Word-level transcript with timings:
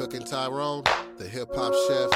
Cooking 0.00 0.24
Tyrone, 0.24 0.82
the 1.18 1.28
hip 1.28 1.54
hop 1.54 1.74
chef, 1.86 2.08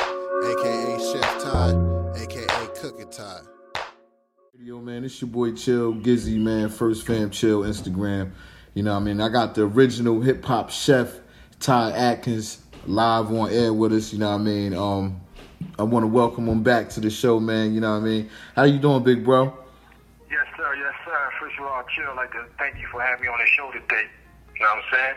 aka 0.42 0.98
Chef 1.12 1.42
Ty, 1.42 1.68
aka 2.16 2.66
Cooking 2.80 3.10
Ty. 3.10 3.40
Yo, 4.58 4.80
man, 4.80 5.04
it's 5.04 5.20
your 5.20 5.28
boy 5.28 5.52
Chill 5.52 5.92
Gizzy, 5.92 6.38
man. 6.38 6.70
First 6.70 7.06
Fam 7.06 7.28
Chill 7.28 7.60
Instagram. 7.60 8.32
You 8.72 8.84
know 8.84 8.94
what 8.94 9.00
I 9.00 9.04
mean? 9.04 9.20
I 9.20 9.28
got 9.28 9.54
the 9.54 9.64
original 9.64 10.22
hip 10.22 10.42
hop 10.42 10.70
chef, 10.70 11.12
Tye 11.60 11.90
Adkins, 11.90 12.64
live 12.86 13.30
on 13.30 13.52
air 13.52 13.70
with 13.74 13.92
us. 13.92 14.14
You 14.14 14.18
know 14.20 14.30
what 14.30 14.40
I 14.40 14.44
mean? 14.44 14.72
Um, 14.72 15.20
I 15.78 15.82
want 15.82 16.04
to 16.04 16.08
welcome 16.08 16.48
him 16.48 16.62
back 16.62 16.88
to 16.88 17.00
the 17.00 17.10
show, 17.10 17.38
man. 17.38 17.74
You 17.74 17.82
know 17.82 17.90
what 17.90 17.98
I 17.98 18.08
mean? 18.08 18.30
How 18.56 18.62
you 18.62 18.78
doing, 18.78 19.02
big 19.02 19.26
bro? 19.26 19.52
Yes, 20.30 20.46
sir. 20.56 20.74
Yes, 20.76 20.94
sir. 21.04 21.30
First 21.38 21.58
of 21.58 21.66
all, 21.66 21.82
chill. 21.94 22.08
I'd 22.12 22.16
like 22.16 22.32
to 22.32 22.46
thank 22.58 22.78
you 22.80 22.86
for 22.90 23.02
having 23.02 23.24
me 23.24 23.28
on 23.28 23.38
the 23.38 23.46
show 23.54 23.70
today. 23.72 24.08
You 24.54 24.62
know 24.62 24.70
what 24.70 24.78
I'm 24.78 24.84
saying? 24.90 25.16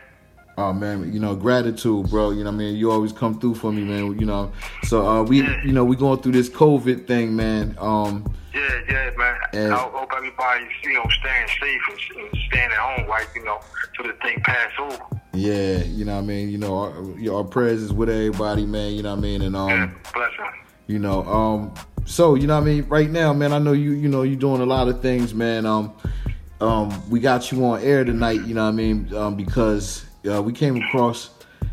Oh 0.59 0.73
man, 0.73 1.13
you 1.13 1.19
know 1.19 1.36
gratitude, 1.36 2.09
bro. 2.09 2.31
You 2.31 2.39
know 2.44 2.50
what 2.50 2.55
I 2.55 2.58
mean. 2.58 2.75
You 2.77 2.91
always 2.91 3.11
come 3.11 3.39
through 3.39 3.55
for 3.55 3.72
me, 3.72 3.83
man. 3.83 4.19
You 4.19 4.25
know. 4.25 4.52
So 4.83 5.05
uh, 5.08 5.22
we, 5.23 5.38
you 5.63 5.72
know, 5.72 5.86
we 5.86 5.95
going 5.95 6.19
through 6.19 6.31
this 6.31 6.50
COVID 6.50 7.05
thing, 7.05 7.36
man. 7.36 7.75
Um, 7.80 8.25
Yeah, 8.55 8.81
yeah, 8.89 9.11
man. 9.17 9.38
And- 9.53 9.73
I 9.73 9.78
hope 9.78 10.11
everybody's, 10.16 10.67
you 10.83 10.94
know, 10.94 11.05
staying 11.19 11.47
safe 11.61 11.81
and, 11.91 12.25
and 12.33 12.41
staying 12.47 12.72
at 12.72 12.78
home, 12.78 13.08
right? 13.08 13.28
You 13.35 13.45
know, 13.45 13.59
till 13.95 14.08
the 14.08 14.13
thing 14.13 14.39
pass 14.41 14.72
over. 14.80 14.97
yeah, 15.33 15.83
you 15.83 16.05
know 16.05 16.16
what 16.16 16.23
I 16.23 16.25
mean. 16.25 16.50
You 16.50 16.58
know, 16.58 16.75
our, 16.75 17.38
our 17.38 17.44
prayers 17.44 17.83
is 17.83 17.94
with 17.94 18.09
everybody, 18.09 18.66
man. 18.66 18.94
You 18.94 19.03
know 19.03 19.11
what 19.11 19.19
I 19.19 19.22
mean. 19.22 19.44
And 19.44 19.55
um, 19.55 19.69
Yeah, 19.69 19.89
bless 20.13 20.33
him. 20.33 20.45
you 20.88 20.97
know 21.00 21.23
um 21.25 21.73
so 22.05 22.33
you 22.35 22.47
know 22.47 22.55
what 22.55 22.61
i 22.63 22.66
mean 22.66 22.85
right 22.88 23.09
now 23.09 23.33
man 23.33 23.52
i 23.52 23.59
know 23.59 23.73
you 23.73 23.91
you 23.91 24.08
know 24.08 24.22
you're 24.23 24.39
doing 24.39 24.61
a 24.61 24.66
lot 24.66 24.88
of 24.88 25.02
things 25.02 25.33
man 25.33 25.66
um 25.66 25.94
um 26.61 26.88
we 27.09 27.19
got 27.19 27.52
you 27.52 27.66
on 27.66 27.81
air 27.81 28.05
tonight 28.05 28.39
you 28.47 28.53
know 28.53 28.63
what 28.63 28.69
i 28.69 28.72
mean 28.72 29.13
um 29.13 29.35
because 29.35 30.05
uh, 30.29 30.41
we 30.41 30.53
came 30.53 30.77
across 30.77 31.31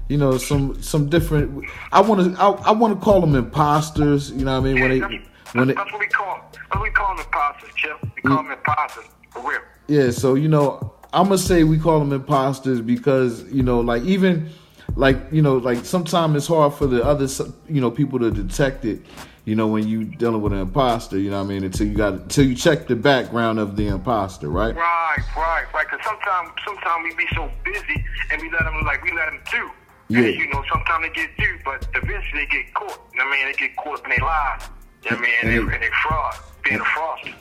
you 0.08 0.16
know 0.16 0.36
some 0.36 0.80
some 0.82 1.08
different 1.08 1.64
i 1.92 2.00
want 2.00 2.34
to 2.34 2.40
i, 2.40 2.48
I 2.50 2.72
want 2.72 2.98
to 2.98 3.02
call 3.02 3.20
them 3.20 3.34
imposters 3.34 4.30
you 4.30 4.44
know 4.44 4.60
what 4.60 4.68
i 4.68 4.72
mean 4.72 4.80
when 4.80 4.90
they 4.90 4.98
that's, 5.00 5.14
when 5.54 5.68
they 5.68 5.74
that's 5.74 5.92
what 5.92 6.00
we 6.00 6.06
call. 6.06 6.40
That's 6.52 6.68
what 6.70 6.82
we 6.82 6.90
call 6.90 7.16
them 7.16 7.24
imposters, 7.24 7.74
Chip. 7.76 7.96
We 8.16 8.22
call 8.22 8.42
them 8.42 8.52
imposters 8.52 9.04
for 9.30 9.48
real. 9.48 9.60
Yeah, 9.86 10.10
so 10.10 10.34
you 10.34 10.48
know, 10.48 10.94
I'm 11.12 11.24
gonna 11.24 11.38
say 11.38 11.64
we 11.64 11.78
call 11.78 12.00
them 12.00 12.12
imposters 12.12 12.80
because 12.80 13.44
you 13.52 13.62
know, 13.62 13.80
like 13.80 14.02
even 14.02 14.50
like 14.96 15.16
you 15.30 15.42
know, 15.42 15.56
like 15.56 15.84
sometimes 15.84 16.36
it's 16.36 16.46
hard 16.48 16.74
for 16.74 16.86
the 16.86 17.04
other 17.04 17.28
you 17.68 17.80
know 17.80 17.90
people 17.90 18.18
to 18.18 18.30
detect 18.30 18.84
it. 18.84 19.02
You 19.44 19.54
know, 19.54 19.66
when 19.66 19.86
you 19.86 20.04
dealing 20.04 20.40
with 20.40 20.54
an 20.54 20.60
imposter, 20.60 21.18
you 21.18 21.30
know 21.30 21.38
what 21.38 21.44
I 21.44 21.48
mean. 21.48 21.64
Until 21.64 21.86
you 21.86 21.94
got 21.94 22.14
until 22.14 22.46
you 22.46 22.54
check 22.54 22.86
the 22.86 22.96
background 22.96 23.58
of 23.58 23.76
the 23.76 23.88
imposter, 23.88 24.48
right? 24.48 24.74
Right, 24.74 25.18
right, 25.36 25.64
right. 25.74 25.86
Because 25.90 26.04
sometimes, 26.04 26.50
sometimes 26.64 27.04
we 27.04 27.14
be 27.14 27.28
so 27.34 27.50
busy 27.62 28.04
and 28.30 28.40
we 28.40 28.50
let 28.50 28.64
them 28.64 28.82
like 28.84 29.02
we 29.04 29.12
let 29.12 29.26
them 29.26 29.40
do. 29.52 29.70
Yeah. 30.08 30.20
And, 30.20 30.34
you 30.34 30.46
know, 30.50 30.64
sometimes 30.72 31.04
they 31.04 31.10
get 31.10 31.36
through, 31.36 31.58
but 31.64 31.86
eventually 31.94 32.44
they 32.44 32.46
get 32.46 32.72
caught. 32.74 32.98
You 33.12 33.18
know 33.18 33.24
what 33.27 33.34
I 33.34 33.36
mean? 33.36 33.46
They 33.52 33.68
get 33.68 33.77
caught 33.77 33.98
up 33.98 34.04
in 34.04 34.10
their 34.10 34.18
lies. 34.20 34.68
You 35.02 35.10
know 35.10 35.16
what 35.16 35.18
I 35.18 35.22
mean? 35.22 35.34
And, 35.42 35.50
And 35.50 35.68
they, 35.68 35.74
and 35.74 35.83
they 35.83 35.90
fraud, 36.02 36.34
being 36.62 36.80
a 36.80 36.84
fraudster. 36.84 37.34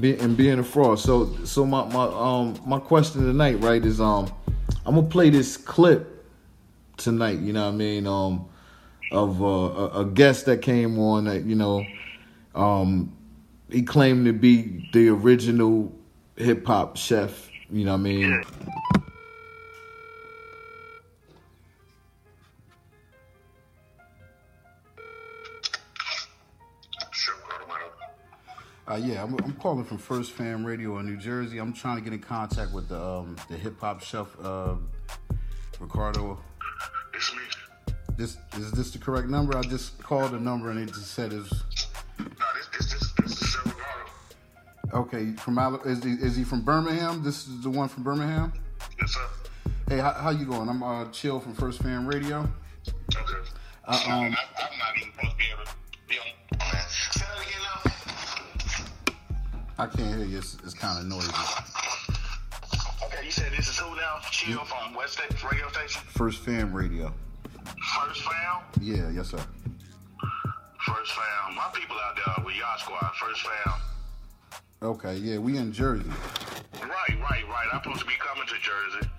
Be, 0.00 0.18
and 0.18 0.36
being 0.36 0.58
a 0.58 0.64
fraud. 0.64 0.98
So, 0.98 1.34
so 1.44 1.66
my 1.66 1.84
my 1.92 2.04
um 2.04 2.58
my 2.64 2.78
question 2.78 3.22
tonight, 3.22 3.60
right, 3.60 3.84
is 3.84 4.00
um 4.00 4.32
I'm 4.86 4.94
gonna 4.94 5.06
play 5.06 5.28
this 5.28 5.58
clip 5.58 6.26
tonight. 6.96 7.38
You 7.40 7.52
know 7.52 7.66
what 7.66 7.74
I 7.74 7.76
mean? 7.76 8.06
Um, 8.06 8.46
of 9.10 9.42
uh, 9.42 9.46
a, 9.46 10.00
a 10.00 10.04
guest 10.04 10.46
that 10.46 10.62
came 10.62 10.98
on 10.98 11.24
that 11.24 11.44
you 11.44 11.54
know, 11.54 11.84
um, 12.54 13.16
he 13.70 13.82
claimed 13.82 14.26
to 14.26 14.32
be 14.32 14.88
the 14.92 15.08
original 15.08 15.92
hip 16.36 16.66
hop 16.66 16.96
chef. 16.96 17.50
You 17.70 17.84
know 17.84 17.92
what 17.92 17.98
I 17.98 18.02
mean? 18.02 18.30
Yeah. 18.30 19.00
Uh, 28.90 28.96
yeah, 28.96 29.22
I'm, 29.22 29.34
I'm 29.44 29.52
calling 29.52 29.84
from 29.84 29.98
First 29.98 30.32
Fam 30.32 30.66
Radio 30.66 30.98
in 30.98 31.06
New 31.06 31.16
Jersey. 31.16 31.58
I'm 31.58 31.72
trying 31.72 31.98
to 31.98 32.02
get 32.02 32.12
in 32.12 32.18
contact 32.18 32.72
with 32.72 32.88
the 32.88 33.00
um, 33.00 33.36
the 33.48 33.56
hip 33.56 33.78
hop 33.80 34.02
chef 34.02 34.26
uh, 34.42 34.74
Ricardo. 35.78 36.40
It's 37.14 37.32
me. 37.32 37.59
This 38.20 38.36
is 38.58 38.70
this 38.72 38.90
the 38.90 38.98
correct 38.98 39.28
number? 39.30 39.56
I 39.56 39.62
just 39.62 39.98
called 40.02 40.32
the 40.32 40.38
number 40.38 40.70
and 40.70 40.78
it 40.78 40.92
just 40.92 41.12
said 41.12 41.32
it's 41.32 41.50
No, 42.18 42.26
this 42.54 42.68
this 42.76 42.92
this 42.92 43.12
this 43.12 43.42
is 43.42 43.56
okay. 44.92 45.32
From 45.36 45.58
Al- 45.58 45.80
is 45.84 46.04
he, 46.04 46.10
is 46.10 46.36
he 46.36 46.44
from 46.44 46.60
Birmingham? 46.60 47.22
This 47.22 47.48
is 47.48 47.62
the 47.62 47.70
one 47.70 47.88
from 47.88 48.02
Birmingham. 48.02 48.52
Yes, 49.00 49.14
sir. 49.14 49.26
Hey, 49.88 49.96
how, 50.00 50.12
how 50.12 50.28
you 50.28 50.44
going? 50.44 50.68
I'm 50.68 50.82
uh, 50.82 51.06
Chill 51.12 51.40
from 51.40 51.54
First 51.54 51.82
Fam 51.82 52.06
Radio. 52.06 52.40
Okay. 53.16 53.32
Uh, 53.86 53.92
um, 53.92 54.10
I, 54.10 54.18
I'm 54.18 54.28
not 54.28 54.96
even 54.98 55.12
supposed 55.14 55.30
to 55.30 55.36
be 55.38 55.44
able 55.54 55.64
to 55.64 55.72
be 56.06 56.18
on. 56.18 56.26
Man. 56.58 56.88
Say 56.90 57.24
that 57.24 57.40
again 57.40 57.62
now. 59.08 59.12
I 59.78 59.86
can't 59.86 60.14
hear 60.18 60.26
you. 60.26 60.36
It's, 60.36 60.58
it's 60.62 60.74
kind 60.74 60.98
of 60.98 61.06
noisy. 61.06 61.32
Okay, 63.02 63.24
you 63.24 63.30
said 63.30 63.50
this 63.56 63.66
is 63.66 63.78
who 63.78 63.96
now? 63.96 64.18
Chill 64.30 64.62
from 64.66 64.92
West 64.94 65.14
State 65.14 65.42
radio 65.42 65.70
station. 65.70 66.02
First 66.08 66.40
Fam 66.40 66.74
Radio. 66.74 67.14
First 67.78 68.22
fam. 68.22 68.62
Yeah, 68.80 69.10
yes 69.10 69.28
sir. 69.30 69.38
First 70.86 71.12
fam. 71.12 71.54
My 71.54 71.70
people 71.74 71.96
out 71.96 72.16
there 72.16 72.44
with 72.44 72.56
Yacht 72.56 72.80
Squad. 72.80 73.12
First 73.20 73.46
fam. 73.46 73.74
Okay, 74.82 75.16
yeah, 75.16 75.38
we 75.38 75.58
in 75.58 75.72
Jersey. 75.72 76.08
Right, 76.80 77.20
right, 77.20 77.46
right. 77.48 77.66
I'm 77.72 77.82
supposed 77.82 78.00
to 78.00 78.06
be 78.06 78.14
coming 78.18 78.46
to 78.46 78.54
Jersey 78.54 79.10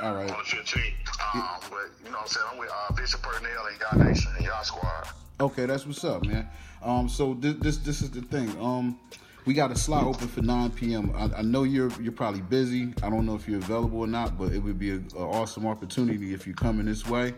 All 0.00 0.14
right. 0.14 0.30
on 0.30 0.38
the 0.38 0.44
15th. 0.44 0.92
Um, 1.34 1.42
but 1.70 1.90
you 2.02 2.10
know 2.10 2.18
what 2.18 2.20
I'm 2.22 2.26
saying? 2.26 2.46
I'm 2.52 2.58
with 2.58 2.70
uh, 2.70 2.92
Bishop 2.94 3.22
Purnell 3.22 3.66
and 3.70 3.80
Yacht 3.80 4.06
Nation 4.06 4.32
and 4.36 4.46
Yacht 4.46 4.64
Squad. 4.66 5.08
Okay, 5.40 5.66
that's 5.66 5.86
what's 5.86 6.02
up, 6.04 6.24
man. 6.24 6.48
Um, 6.82 7.08
so 7.08 7.34
this 7.34 7.56
this 7.56 7.76
this 7.78 8.02
is 8.02 8.10
the 8.10 8.22
thing. 8.22 8.48
Um, 8.60 8.98
we 9.46 9.52
got 9.52 9.70
a 9.70 9.76
slot 9.76 10.04
open 10.04 10.28
for 10.28 10.40
9 10.40 10.70
p.m. 10.70 11.12
I, 11.14 11.38
I 11.38 11.42
know 11.42 11.64
you're 11.64 11.90
you're 12.00 12.12
probably 12.12 12.40
busy. 12.40 12.94
I 13.02 13.10
don't 13.10 13.26
know 13.26 13.34
if 13.34 13.46
you're 13.46 13.58
available 13.58 14.00
or 14.00 14.06
not, 14.06 14.38
but 14.38 14.52
it 14.52 14.58
would 14.58 14.78
be 14.78 14.90
an 14.90 15.08
awesome 15.16 15.66
opportunity 15.66 16.32
if 16.32 16.46
you're 16.46 16.56
coming 16.56 16.86
this 16.86 17.06
way. 17.06 17.34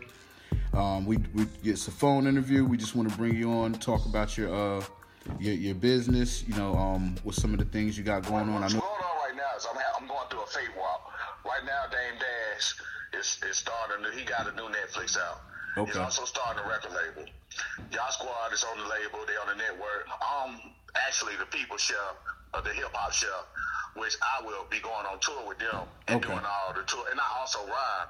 Um, 0.75 1.07
we 1.07 1.19
we 1.35 1.47
it's 1.65 1.89
a 1.89 1.91
phone 1.91 2.27
interview. 2.27 2.65
We 2.65 2.77
just 2.77 2.95
want 2.95 3.11
to 3.11 3.17
bring 3.17 3.35
you 3.37 3.51
on, 3.51 3.73
talk 3.75 4.05
about 4.07 4.37
your 4.37 4.55
uh 4.55 4.85
your 5.39 5.55
your 5.55 5.75
business. 5.75 6.47
You 6.47 6.55
know, 6.55 6.75
um, 6.75 7.17
what 7.23 7.35
some 7.35 7.53
of 7.53 7.59
the 7.59 7.65
things 7.65 7.97
you 7.97 8.05
got 8.05 8.27
going 8.27 8.49
on. 8.49 8.57
I 8.57 8.61
What's 8.61 8.75
know. 8.75 8.81
going 8.81 8.93
on 8.93 9.17
right 9.25 9.37
now 9.37 9.57
is 9.57 9.67
I'm, 9.71 9.79
I'm 10.01 10.07
going 10.07 10.29
through 10.31 10.43
a 10.43 10.47
fate 10.47 10.75
walk. 10.79 11.13
Right 11.45 11.65
now, 11.65 11.85
Dame 11.91 12.19
Dash 12.19 12.75
is, 13.19 13.39
is 13.49 13.57
starting. 13.57 14.05
He 14.19 14.25
got 14.25 14.53
a 14.53 14.57
new 14.57 14.69
Netflix 14.69 15.17
out. 15.17 15.43
Okay. 15.77 15.93
He's 15.93 15.97
also 15.97 16.25
starting 16.25 16.63
a 16.65 16.69
record 16.69 16.93
label. 16.93 17.29
Y'all 17.93 18.11
Squad 18.11 18.53
is 18.53 18.65
on 18.65 18.77
the 18.79 18.85
label. 18.85 19.21
They 19.27 19.37
on 19.37 19.49
the 19.49 19.57
network. 19.57 20.09
Um, 20.21 20.61
actually, 21.07 21.37
the 21.37 21.47
People 21.47 21.77
Chef, 21.77 21.97
uh, 22.55 22.61
the 22.61 22.71
Hip 22.73 22.91
Hop 22.95 23.13
Chef, 23.13 23.29
which 23.95 24.17
I 24.23 24.45
will 24.45 24.67
be 24.71 24.81
going 24.81 25.07
on 25.07 25.19
tour 25.21 25.47
with 25.47 25.59
them 25.59 25.83
and 26.09 26.17
Okay. 26.25 26.33
doing 26.33 26.45
all 26.45 26.73
the 26.75 26.83
tour. 26.85 27.05
And 27.11 27.21
I 27.21 27.25
also 27.41 27.61
rhyme. 27.67 28.09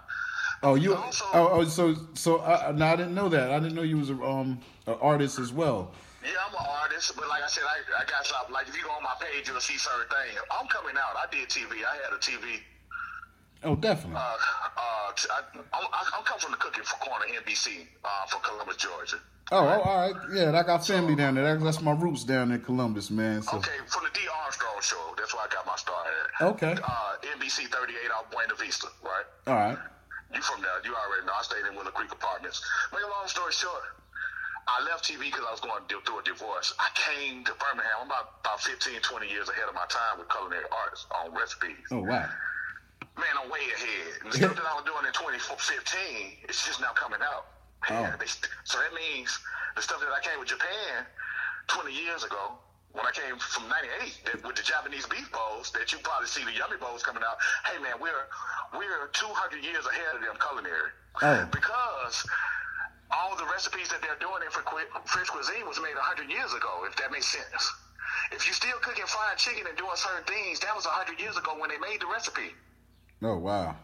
Oh, 0.62 0.74
you. 0.74 0.94
Also- 0.96 1.24
Oh, 1.32 1.48
oh 1.60 1.64
so 1.64 1.94
so. 2.14 2.40
I, 2.42 2.72
no, 2.72 2.86
I 2.86 2.96
didn't 2.96 3.14
know 3.14 3.28
that. 3.28 3.50
I 3.52 3.58
didn't 3.60 3.74
know 3.74 3.82
you 3.82 3.98
was 3.98 4.10
a 4.10 4.14
um 4.14 4.60
an 4.86 4.96
artist 5.00 5.38
as 5.38 5.52
well. 5.52 5.92
Yeah, 6.24 6.30
I'm 6.48 6.54
an 6.54 6.66
artist, 6.82 7.12
but 7.14 7.28
like 7.28 7.42
I 7.42 7.46
said, 7.46 7.62
I, 7.64 8.02
I 8.02 8.04
got 8.06 8.26
something. 8.26 8.52
Like 8.52 8.66
if 8.68 8.76
you 8.76 8.82
go 8.82 8.90
on 8.90 9.02
my 9.02 9.14
page, 9.20 9.46
you'll 9.48 9.60
see 9.60 9.76
certain 9.78 10.08
things. 10.08 10.40
I'm 10.50 10.66
coming 10.66 10.96
out. 10.96 11.14
I 11.16 11.26
did 11.30 11.48
TV. 11.48 11.84
I 11.84 11.94
had 12.02 12.12
a 12.12 12.18
TV 12.18 12.60
Oh, 13.66 13.74
definitely. 13.74 14.14
Uh, 14.14 14.22
uh, 14.22 15.10
I, 15.34 15.42
I'm, 15.74 15.86
I'm 15.90 16.22
come 16.22 16.38
from 16.38 16.52
the 16.52 16.56
cooking 16.56 16.84
for 16.84 16.96
corner 17.02 17.26
NBC 17.26 17.82
uh, 18.04 18.26
from 18.30 18.40
Columbus, 18.42 18.76
Georgia. 18.76 19.18
Oh, 19.50 19.58
oh, 19.58 19.80
all 19.82 19.98
right. 20.06 20.14
Yeah, 20.32 20.54
I 20.54 20.62
got 20.62 20.86
family 20.86 21.16
down 21.16 21.34
there. 21.34 21.42
That's, 21.42 21.62
that's 21.62 21.82
my 21.82 21.92
roots 21.92 22.22
down 22.22 22.52
in 22.52 22.60
Columbus, 22.60 23.10
man. 23.10 23.42
So 23.42 23.58
Okay, 23.58 23.74
from 23.86 24.04
the 24.04 24.10
D 24.14 24.22
Armstrong 24.42 24.78
show. 24.82 25.14
That's 25.18 25.34
where 25.34 25.42
I 25.42 25.50
got 25.50 25.66
my 25.66 25.74
start 25.74 26.06
at. 26.06 26.46
Okay. 26.54 26.74
Uh, 26.78 27.18
NBC 27.34 27.66
38 27.66 27.98
out 28.14 28.30
Buena 28.30 28.54
Vista, 28.54 28.86
right? 29.02 29.26
all 29.50 29.54
right. 29.54 29.78
You 30.34 30.42
from 30.42 30.62
there? 30.62 30.78
You 30.84 30.94
already 30.94 31.26
know. 31.26 31.34
I 31.34 31.42
stayed 31.42 31.66
in 31.66 31.74
Willow 31.74 31.90
Creek 31.90 32.10
Apartments. 32.12 32.62
Make 32.92 33.02
a 33.02 33.10
long 33.10 33.26
story 33.26 33.52
short, 33.52 33.82
I 34.66 34.82
left 34.90 35.06
TV 35.06 35.30
because 35.30 35.46
I 35.46 35.50
was 35.50 35.60
going 35.60 35.82
through 35.86 36.18
a 36.18 36.22
divorce. 36.22 36.74
I 36.78 36.90
came 36.94 37.42
to 37.44 37.52
Birmingham. 37.54 38.02
I'm 38.02 38.06
about, 38.06 38.42
about 38.42 38.60
15, 38.60 38.98
20 39.00 39.30
years 39.30 39.48
ahead 39.48 39.66
of 39.68 39.74
my 39.74 39.86
time 39.86 40.18
with 40.18 40.28
culinary 40.28 40.66
arts 40.70 41.06
on 41.22 41.34
recipes. 41.34 41.86
Oh 41.90 42.02
wow. 42.02 42.26
Man, 43.16 43.32
I'm 43.40 43.48
way 43.48 43.64
ahead. 43.72 44.20
And 44.24 44.32
the 44.32 44.36
stuff 44.36 44.56
that 44.56 44.66
I 44.68 44.74
was 44.76 44.84
doing 44.84 45.08
in 45.08 45.12
2015, 45.16 46.44
it's 46.48 46.64
just 46.68 46.80
now 46.80 46.92
coming 46.92 47.20
out. 47.24 47.48
Oh. 47.88 48.12
so 48.64 48.76
that 48.76 48.92
means 48.92 49.32
the 49.76 49.82
stuff 49.82 50.00
that 50.00 50.12
I 50.12 50.20
came 50.20 50.36
with 50.40 50.48
Japan 50.52 51.08
20 51.68 51.92
years 51.92 52.24
ago, 52.24 52.60
when 52.92 53.04
I 53.04 53.12
came 53.12 53.36
from 53.40 53.68
98 53.68 54.44
with 54.44 54.56
the 54.56 54.64
Japanese 54.64 55.04
beef 55.08 55.28
bowls, 55.32 55.72
that 55.72 55.92
you 55.92 55.98
probably 56.04 56.28
see 56.28 56.44
the 56.44 56.52
yummy 56.52 56.76
bowls 56.80 57.04
coming 57.04 57.24
out. 57.24 57.36
Hey 57.64 57.76
man, 57.80 58.00
we're 58.00 58.24
we're 58.72 59.08
200 59.12 59.64
years 59.64 59.84
ahead 59.84 60.16
of 60.16 60.20
them 60.24 60.36
culinary. 60.40 60.92
Oh. 61.20 61.44
Because 61.52 62.24
all 63.12 63.36
the 63.36 63.48
recipes 63.52 63.88
that 63.92 64.00
they're 64.00 64.20
doing 64.20 64.40
in 64.44 64.50
Fre- 64.50 64.64
French 65.04 65.28
cuisine 65.28 65.68
was 65.68 65.80
made 65.80 65.96
100 65.96 66.28
years 66.28 66.52
ago, 66.52 66.84
if 66.88 66.96
that 66.96 67.12
makes 67.12 67.28
sense. 67.28 67.64
If 68.32 68.44
you're 68.48 68.56
still 68.56 68.76
cooking 68.80 69.06
fried 69.06 69.36
chicken 69.36 69.68
and 69.68 69.76
doing 69.76 69.94
certain 69.94 70.24
things, 70.24 70.60
that 70.60 70.74
was 70.74 70.84
100 70.84 71.20
years 71.20 71.36
ago 71.36 71.54
when 71.60 71.70
they 71.70 71.78
made 71.78 72.00
the 72.00 72.08
recipe. 72.08 72.56
Oh 73.22 73.38
wow. 73.38 73.76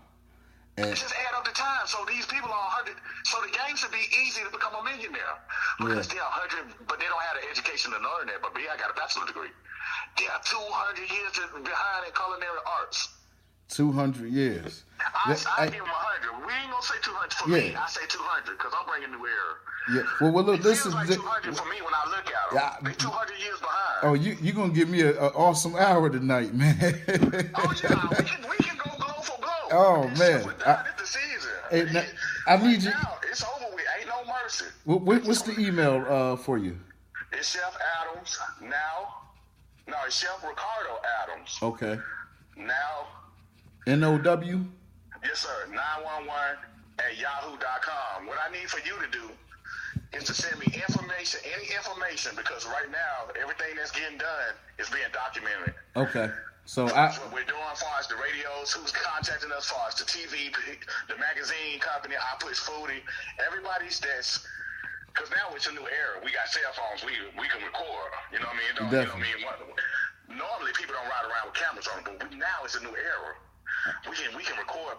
And 0.79 0.88
It's 0.88 1.02
just 1.02 1.12
add 1.29 1.37
up 1.37 1.44
the 1.44 1.52
time. 1.52 1.84
So 1.87 1.99
these 2.08 2.25
people 2.26 2.49
are 2.49 2.69
100. 2.81 2.96
So 3.29 3.37
the 3.44 3.52
game 3.52 3.76
should 3.76 3.93
be 3.93 4.00
easy 4.25 4.40
to 4.40 4.49
become 4.49 4.73
a 4.73 4.81
millionaire. 4.81 5.37
Because 5.76 6.08
they're 6.08 6.25
100, 6.25 6.88
but 6.88 6.96
they 6.96 7.05
don't 7.12 7.20
have 7.29 7.37
the 7.37 7.44
education 7.52 7.93
to 7.93 8.00
learn 8.00 8.32
that. 8.32 8.40
But 8.40 8.56
me, 8.56 8.64
I 8.73 8.81
got 8.81 8.88
a 8.88 8.96
bachelor's 8.96 9.29
degree. 9.29 9.52
They 10.17 10.25
are 10.32 10.40
200 10.49 11.05
years 11.12 11.32
behind 11.61 12.08
in 12.08 12.12
culinary 12.17 12.61
arts. 12.64 13.12
two 13.69 13.93
hundred 13.93 14.32
years. 14.32 14.84
I, 15.00 15.32
That- 15.37 15.44
I, 15.44 15.62
I- 15.64 15.67
give 15.69 15.84
them 15.84 15.93
100. 15.93 16.40
We 16.49 16.52
ain't 16.56 16.73
going 16.73 16.81
to 16.81 16.88
say 16.88 17.00
200 17.05 17.32
for 17.37 17.49
Yeah. 17.52 17.69
me. 17.69 17.76
I 17.76 17.88
say 17.93 18.05
200 18.08 18.56
because 18.56 18.73
I'm 18.73 18.88
bringing 18.88 19.12
new 19.12 19.25
era. 19.29 19.52
yeah. 19.93 20.02
Well, 20.25 20.32
well, 20.32 20.44
look, 20.44 20.61
It 20.61 20.64
this 20.64 20.81
feels 20.88 20.93
is. 20.93 20.94
like 20.96 21.08
the- 21.12 21.20
200 21.20 21.52
for 21.56 21.69
me 21.69 21.84
when 21.84 21.93
I 21.93 22.05
look 22.08 22.25
at 22.32 22.49
them. 22.49 22.56
Yeah, 22.56 22.81
they 22.81 22.96
200 22.96 23.37
years 23.44 23.61
behind. 23.61 24.08
Oh, 24.08 24.14
you 24.17 24.37
you 24.40 24.52
gonna 24.56 24.73
give 24.73 24.88
me 24.88 25.00
an 25.05 25.17
awesome 25.37 25.76
hour 25.76 26.08
tonight, 26.08 26.52
man? 26.56 26.73
Oh, 27.61 27.73
yeah. 27.84 28.08
We 28.08 28.25
can, 28.25 28.40
we 28.49 28.56
can 28.56 28.76
Oh, 29.73 30.05
man. 30.09 30.17
shit 30.17 30.47
was 30.47 30.55
done. 30.57 30.69
I- 30.79 30.89
It's 30.91 31.01
the 31.01 31.07
season. 31.19 31.51
Hey, 31.71 31.85
now, 31.93 32.05
I 32.47 32.57
need 32.59 32.83
you- 32.83 32.91
Now, 32.91 33.19
it's 33.31 33.43
over 33.45 33.75
with. 33.75 33.85
Ain't 33.99 34.09
no 34.09 34.23
mercy. 34.43 34.67
What, 34.85 35.01
what, 35.03 35.25
what's 35.25 35.43
the 35.43 35.59
email 35.59 36.05
uh, 36.09 36.37
for 36.37 36.59
you? 36.59 36.79
It's 37.33 37.49
Chef 37.51 37.77
Adams 38.01 38.39
now. 38.61 39.15
No, 39.89 39.97
it's 40.07 40.17
Chef 40.19 40.37
Ricardo 40.47 41.01
Adams 41.23 41.59
Okay. 41.63 41.99
now. 42.57 43.07
N 43.87 44.05
O 44.05 44.19
W. 44.19 44.65
Yes, 45.25 45.39
sir. 45.41 45.67
911 45.71 46.59
at 46.99 47.19
yahoo.com. 47.19 48.27
What 48.27 48.39
I 48.47 48.53
need 48.53 48.69
for 48.69 48.79
you 48.87 48.95
to 49.01 49.11
do 49.11 49.31
is 50.13 50.25
to 50.25 50.35
send 50.35 50.59
me 50.61 50.67
information, 50.67 51.41
any 51.57 51.65
information, 51.75 52.33
because 52.37 52.67
right 52.67 52.91
now 52.91 53.33
everything 53.41 53.75
that's 53.77 53.91
getting 53.93 54.19
done 54.19 54.55
is 54.79 54.89
being 54.91 55.09
documented. 55.13 55.75
Okay. 55.97 56.31
So 56.64 56.87
I. 56.88 57.11
What 57.11 57.32
we're 57.32 57.49
doing 57.49 57.61
as 57.73 57.82
far 57.82 57.99
as 57.99 58.06
the 58.06 58.14
radios, 58.17 58.73
who's 58.73 58.93
contacting 58.93 59.50
us, 59.53 59.67
as 59.67 59.70
far 59.70 59.88
as 59.88 59.94
the 59.94 60.05
TV, 60.05 60.55
the 61.09 61.17
magazine 61.19 61.81
company, 61.81 62.14
I 62.14 62.38
push 62.38 62.61
foodie, 62.61 63.03
everybody's 63.44 63.99
that's 63.99 64.47
because 65.12 65.31
now 65.31 65.53
it's 65.55 65.67
a 65.67 65.73
new 65.73 65.85
era. 65.85 66.23
We 66.25 66.32
got 66.32 66.49
cell 66.49 66.73
phones. 66.73 67.05
We 67.05 67.12
we 67.37 67.49
can 67.49 67.61
record. 67.67 68.11
You 68.32 68.41
know 68.41 68.49
what 68.49 68.56
I 68.56 68.62
mean? 68.62 68.73
It 68.73 68.76
Don't, 68.79 68.88
you 68.88 69.44
know 69.44 69.53
what 69.53 69.61
I 69.61 69.67
mean? 69.67 70.38
Normally 70.38 70.73
people 70.79 70.94
don't 70.97 71.11
ride 71.11 71.29
around 71.29 71.53
with 71.53 71.59
cameras 71.61 71.88
on 71.93 72.00
them, 72.00 72.17
but 72.17 72.31
we, 72.31 72.38
now 72.38 72.65
it's 72.65 72.76
a 72.76 72.81
new 72.81 72.94
era. 72.94 73.37
We 74.09 74.15
can 74.17 74.37
we 74.37 74.43
can 74.45 74.57
record, 74.59 74.97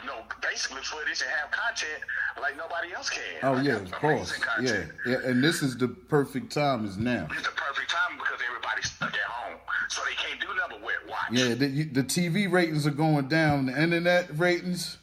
you 0.00 0.06
know, 0.06 0.22
basically 0.42 0.82
footage 0.82 1.22
and 1.22 1.30
have 1.30 1.50
content 1.50 2.02
like 2.40 2.56
nobody 2.56 2.92
else 2.92 3.08
can. 3.10 3.22
Oh 3.42 3.52
Like, 3.52 3.66
yeah, 3.66 3.76
of 3.76 3.90
course. 3.92 4.38
Yeah, 4.62 4.84
yeah. 5.06 5.16
And 5.24 5.42
this 5.44 5.62
is 5.62 5.76
the 5.76 5.88
perfect 5.88 6.52
time 6.52 6.84
is 6.86 6.96
now. 6.96 7.28
It's 7.30 7.42
the 7.42 7.50
perfect 7.50 7.90
time 7.90 8.16
because 8.18 8.40
everybody's 8.48 8.90
stuck 8.90 9.12
at 9.14 9.20
home, 9.20 9.58
so 9.88 10.02
they 10.08 10.14
can't 10.16 10.40
do 10.40 10.48
nothing 10.56 10.80
but 10.82 11.08
watch. 11.08 11.30
Yeah, 11.32 11.54
the, 11.54 11.84
the 11.84 12.02
TV 12.02 12.50
ratings 12.50 12.86
are 12.86 12.90
going 12.90 13.28
down. 13.28 13.66
The 13.66 13.80
internet 13.80 14.36
ratings. 14.36 14.98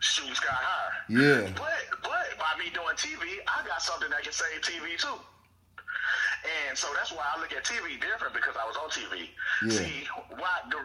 shooting 0.00 0.34
sky 0.34 0.46
high. 0.54 0.92
Yeah. 1.08 1.50
But 1.56 2.00
but 2.02 2.26
by 2.38 2.58
me 2.58 2.70
doing 2.72 2.96
TV, 2.96 3.40
I 3.46 3.66
got 3.66 3.82
something 3.82 4.08
that 4.10 4.22
can 4.22 4.32
save 4.32 4.60
TV 4.62 4.96
too. 4.98 5.14
And 6.68 6.78
so 6.78 6.88
that's 6.94 7.12
why 7.12 7.24
I 7.34 7.40
look 7.40 7.52
at 7.52 7.64
TV 7.64 8.00
different 8.00 8.32
because 8.32 8.54
I 8.56 8.64
was 8.66 8.76
on 8.76 8.88
TV. 8.90 9.28
Yeah. 9.64 9.70
See, 9.70 10.06
why 10.36 10.60
the 10.70 10.78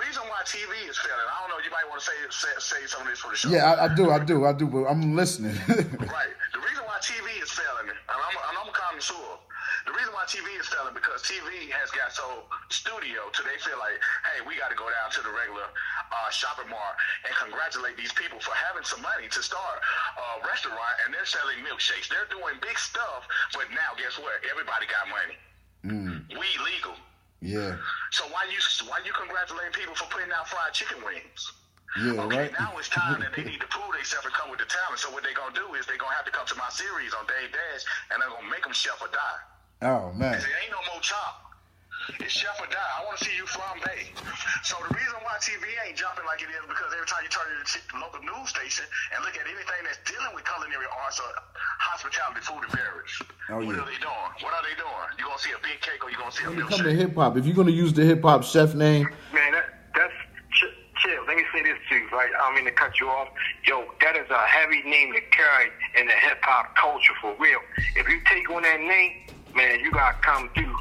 reason 0.00 0.22
why 0.28 0.42
TV 0.44 0.88
is 0.88 0.98
failing, 0.98 1.26
I 1.28 1.36
don't 1.40 1.50
know, 1.50 1.62
you 1.64 1.70
might 1.70 1.88
want 1.88 2.00
to 2.00 2.06
say, 2.06 2.16
say 2.30 2.52
say 2.58 2.86
some 2.86 3.02
of 3.02 3.08
this 3.08 3.20
for 3.20 3.30
the 3.30 3.36
show. 3.36 3.48
Yeah, 3.48 3.72
I, 3.72 3.86
I 3.86 3.94
do, 3.94 4.10
I 4.10 4.18
do, 4.18 4.44
I 4.44 4.52
do. 4.52 4.66
But 4.66 4.84
I'm 4.84 5.14
listening. 5.16 5.56
Right. 6.06 6.32
The 6.52 6.62
reason 6.62 6.84
why 6.86 6.98
TV 7.02 7.42
is 7.42 7.50
failing, 7.50 7.90
and 7.90 7.98
I'm, 8.08 8.34
and 8.36 8.56
I'm 8.56 8.68
a 8.68 8.72
connoisseur, 8.72 9.36
the 9.86 9.92
reason 9.94 10.10
why 10.14 10.24
TV 10.26 10.48
is 10.58 10.66
failing 10.66 10.94
because 10.94 11.22
TV 11.22 11.70
has 11.70 11.90
got 11.94 12.10
so 12.10 12.46
studio 12.70 13.30
to 13.30 13.40
they 13.46 13.58
feel 13.62 13.78
like, 13.78 13.94
hey, 14.26 14.42
we 14.42 14.58
got 14.58 14.70
to 14.70 14.78
go 14.78 14.90
down 14.90 15.14
to 15.14 15.20
the 15.22 15.30
regular 15.30 15.66
uh, 15.66 16.30
shopping 16.34 16.66
mall 16.66 16.92
and 17.22 17.32
congratulate 17.38 17.94
these 17.94 18.10
people 18.14 18.42
for 18.42 18.50
having 18.54 18.82
some 18.82 19.02
money 19.02 19.30
to 19.30 19.40
start 19.42 19.78
a 20.18 20.42
restaurant 20.46 20.94
and 21.04 21.14
they're 21.14 21.28
selling 21.28 21.58
milkshakes. 21.62 22.10
They're 22.10 22.26
doing 22.30 22.58
big 22.58 22.78
stuff, 22.78 23.30
but 23.54 23.70
now 23.70 23.94
guess 23.94 24.18
what? 24.18 24.42
Everybody 24.50 24.90
got 24.90 25.06
money. 25.06 25.36
Mm. 25.86 26.34
We 26.34 26.48
legal. 26.66 26.98
Yeah, 27.40 27.76
So 28.10 28.24
why 28.32 28.48
you 28.48 28.58
why 28.88 28.98
you 29.04 29.12
congratulating 29.12 29.72
people 29.72 29.94
for 29.94 30.08
putting 30.08 30.32
out 30.32 30.48
fried 30.48 30.72
chicken 30.72 30.98
wings? 31.04 31.52
yeah, 32.00 32.16
Okay, 32.22 32.48
right. 32.48 32.52
now 32.58 32.72
it's 32.78 32.88
time 32.88 33.20
that 33.20 33.32
they 33.36 33.44
need 33.44 33.60
to 33.60 33.68
prove 33.68 33.92
themselves 33.92 34.24
and 34.26 34.34
come 34.34 34.50
with 34.50 34.58
the 34.58 34.66
talent. 34.66 34.98
So 34.98 35.10
what 35.12 35.22
they're 35.22 35.36
gonna 35.36 35.54
do 35.54 35.74
is 35.76 35.84
they're 35.86 36.00
gonna 36.00 36.16
have 36.16 36.24
to 36.24 36.32
come 36.32 36.46
to 36.48 36.56
my 36.56 36.68
series 36.72 37.12
on 37.12 37.24
Dame 37.28 37.52
Dash, 37.52 37.84
and 38.10 38.22
I'm 38.22 38.32
gonna 38.32 38.48
make 38.50 38.64
them 38.64 38.72
chef 38.72 39.00
or 39.04 39.08
die. 39.12 39.40
Oh 39.84 40.12
man. 40.16 40.40
There 40.40 40.58
ain't 40.64 40.72
no 40.72 40.80
more 40.92 41.00
chop. 41.04 41.55
It's 42.22 42.32
chef 42.34 42.54
or 42.62 42.66
die. 42.70 42.78
I 42.78 43.02
want 43.04 43.18
to 43.18 43.24
see 43.26 43.34
you 43.34 43.44
flambe. 43.46 43.90
So 44.62 44.78
the 44.86 44.94
reason 44.94 45.18
why 45.26 45.34
TV 45.42 45.62
ain't 45.86 45.98
jumping 45.98 46.24
like 46.26 46.42
it 46.42 46.50
is 46.54 46.62
because 46.66 46.90
every 46.94 47.06
time 47.06 47.22
you 47.26 47.30
turn 47.30 47.46
to 47.50 47.78
the 47.82 47.98
local 47.98 48.22
news 48.22 48.48
station 48.50 48.86
and 49.14 49.22
look 49.26 49.34
at 49.34 49.46
anything 49.46 49.82
that's 49.82 49.98
dealing 50.06 50.30
with 50.34 50.46
culinary 50.46 50.86
arts 51.02 51.18
or 51.18 51.30
hospitality, 51.82 52.40
food 52.46 52.62
and 52.62 52.72
beverage, 52.72 53.14
Oh, 53.50 53.62
what 53.62 53.74
yeah. 53.74 53.82
are 53.82 53.88
they 53.90 53.98
doing? 54.02 54.30
What 54.42 54.52
are 54.54 54.64
they 54.66 54.74
doing? 54.78 55.08
You 55.18 55.26
gonna 55.26 55.42
see 55.42 55.54
a 55.54 55.62
big 55.62 55.78
cake 55.82 56.02
or 56.02 56.10
you 56.10 56.18
gonna 56.18 56.30
see 56.34 56.46
a 56.46 56.50
When 56.50 56.58
it 56.62 56.70
come 56.70 56.82
to 56.86 56.94
hip 56.94 57.14
hop, 57.14 57.36
if 57.36 57.46
you're 57.46 57.58
gonna 57.58 57.74
use 57.74 57.92
the 57.92 58.02
hip 58.06 58.22
hop 58.22 58.42
chef 58.46 58.74
name, 58.74 59.06
Man, 59.34 59.50
that, 59.54 59.66
that's 59.94 60.14
ch- 60.54 60.74
chill. 61.02 61.22
Let 61.26 61.36
me 61.38 61.44
say 61.54 61.62
this 61.62 61.78
to 61.90 61.94
you, 61.94 62.06
right? 62.14 62.30
I 62.30 62.38
don't 62.46 62.54
mean 62.54 62.66
to 62.66 62.74
cut 62.74 62.98
you 62.98 63.06
off. 63.10 63.28
Yo, 63.66 63.82
that 64.02 64.14
is 64.16 64.26
a 64.30 64.42
heavy 64.46 64.82
name 64.82 65.14
to 65.14 65.22
carry 65.34 65.70
in 65.98 66.06
the 66.06 66.16
hip 66.22 66.38
hop 66.42 66.74
culture 66.78 67.14
for 67.22 67.34
real. 67.38 67.60
If 67.94 68.06
you 68.08 68.18
take 68.30 68.46
on 68.50 68.62
that 68.62 68.80
name, 68.80 69.26
man, 69.54 69.80
you 69.80 69.90
gotta 69.90 70.18
come 70.22 70.50
through 70.54 70.74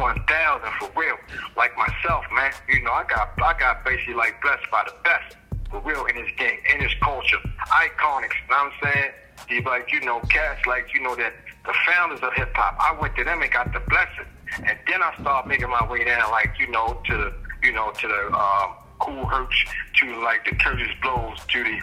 one 0.00 0.24
thousand 0.24 0.72
for 0.80 0.90
real. 0.98 1.16
Like 1.56 1.76
myself, 1.76 2.24
man. 2.34 2.52
You 2.68 2.82
know, 2.82 2.92
I 2.92 3.04
got 3.04 3.34
I 3.42 3.58
got 3.58 3.84
basically 3.84 4.14
like 4.14 4.40
blessed 4.42 4.70
by 4.72 4.84
the 4.86 4.94
best 5.04 5.36
for 5.70 5.80
real 5.80 6.06
in 6.06 6.16
this 6.16 6.32
game, 6.36 6.58
in 6.72 6.80
this 6.80 6.94
culture. 7.02 7.38
Iconics, 7.68 8.34
you 8.34 8.50
know 8.50 8.64
what 8.64 8.72
I'm 8.72 8.92
saying? 8.92 9.10
These 9.48 9.64
like, 9.64 9.92
you 9.92 10.00
know, 10.00 10.20
cats 10.20 10.66
like, 10.66 10.92
you 10.94 11.00
know, 11.00 11.14
that 11.16 11.32
the 11.64 11.74
founders 11.86 12.20
of 12.20 12.32
hip 12.34 12.50
hop. 12.54 12.76
I 12.80 12.98
went 13.00 13.14
to 13.16 13.24
them 13.24 13.42
and 13.42 13.52
got 13.52 13.72
the 13.72 13.80
blessing. 13.80 14.26
And 14.64 14.78
then 14.88 15.02
I 15.02 15.14
started 15.20 15.48
making 15.48 15.70
my 15.70 15.86
way 15.88 16.04
down 16.04 16.30
like, 16.30 16.54
you 16.58 16.68
know, 16.68 17.00
to 17.06 17.16
the 17.16 17.32
you 17.62 17.72
know, 17.72 17.92
to 17.92 18.08
the 18.08 18.34
um 18.34 18.74
Kool 18.98 19.26
Hercs, 19.26 19.64
to 20.00 20.22
like 20.24 20.44
the 20.44 20.56
Kurtis 20.56 20.90
Blows, 21.02 21.38
to 21.48 21.64
the 21.64 21.78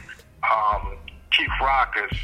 um 0.48 0.98
Chief 1.32 1.50
Rockers 1.62 2.18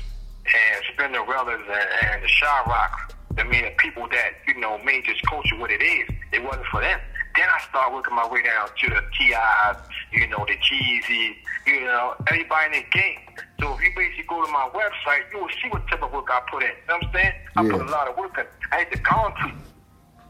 and 0.45 0.83
Spinderellas 0.91 1.61
and, 1.61 2.13
and 2.13 2.23
the 2.23 2.27
Shy 2.27 2.63
Rock. 2.67 3.12
I 3.37 3.43
mean, 3.43 3.63
the 3.63 3.71
people 3.77 4.07
that, 4.09 4.33
you 4.47 4.59
know, 4.59 4.77
made 4.79 5.05
this 5.05 5.19
culture 5.21 5.57
what 5.57 5.71
it 5.71 5.81
is. 5.81 6.09
It 6.31 6.43
wasn't 6.43 6.65
for 6.67 6.81
them. 6.81 6.99
Then 7.35 7.47
I 7.49 7.59
started 7.67 7.95
working 7.95 8.15
my 8.15 8.27
way 8.27 8.43
down 8.43 8.67
to 8.67 8.89
the 8.89 9.01
T.I.s, 9.17 9.77
you 10.11 10.27
know, 10.27 10.45
the 10.45 10.55
Jeezy, 10.57 11.35
you 11.65 11.81
know, 11.81 12.15
everybody 12.27 12.77
in 12.77 12.83
the 12.83 12.89
game. 12.91 13.19
So 13.59 13.73
if 13.73 13.81
you 13.81 13.91
basically 13.95 14.25
go 14.27 14.45
to 14.45 14.51
my 14.51 14.69
website, 14.73 15.31
you 15.31 15.39
will 15.39 15.49
see 15.49 15.69
what 15.69 15.87
type 15.87 16.03
of 16.03 16.13
work 16.13 16.27
I 16.29 16.41
put 16.51 16.61
in. 16.61 16.69
You 16.69 16.75
know 16.89 16.95
what 16.95 17.05
I'm 17.05 17.13
saying? 17.13 17.33
I 17.55 17.61
put 17.63 17.81
a 17.81 17.91
lot 17.91 18.07
of 18.07 18.17
work 18.17 18.37
in. 18.37 18.45
I 18.71 18.79
had 18.79 18.91
the 18.91 18.99
concrete. 18.99 19.55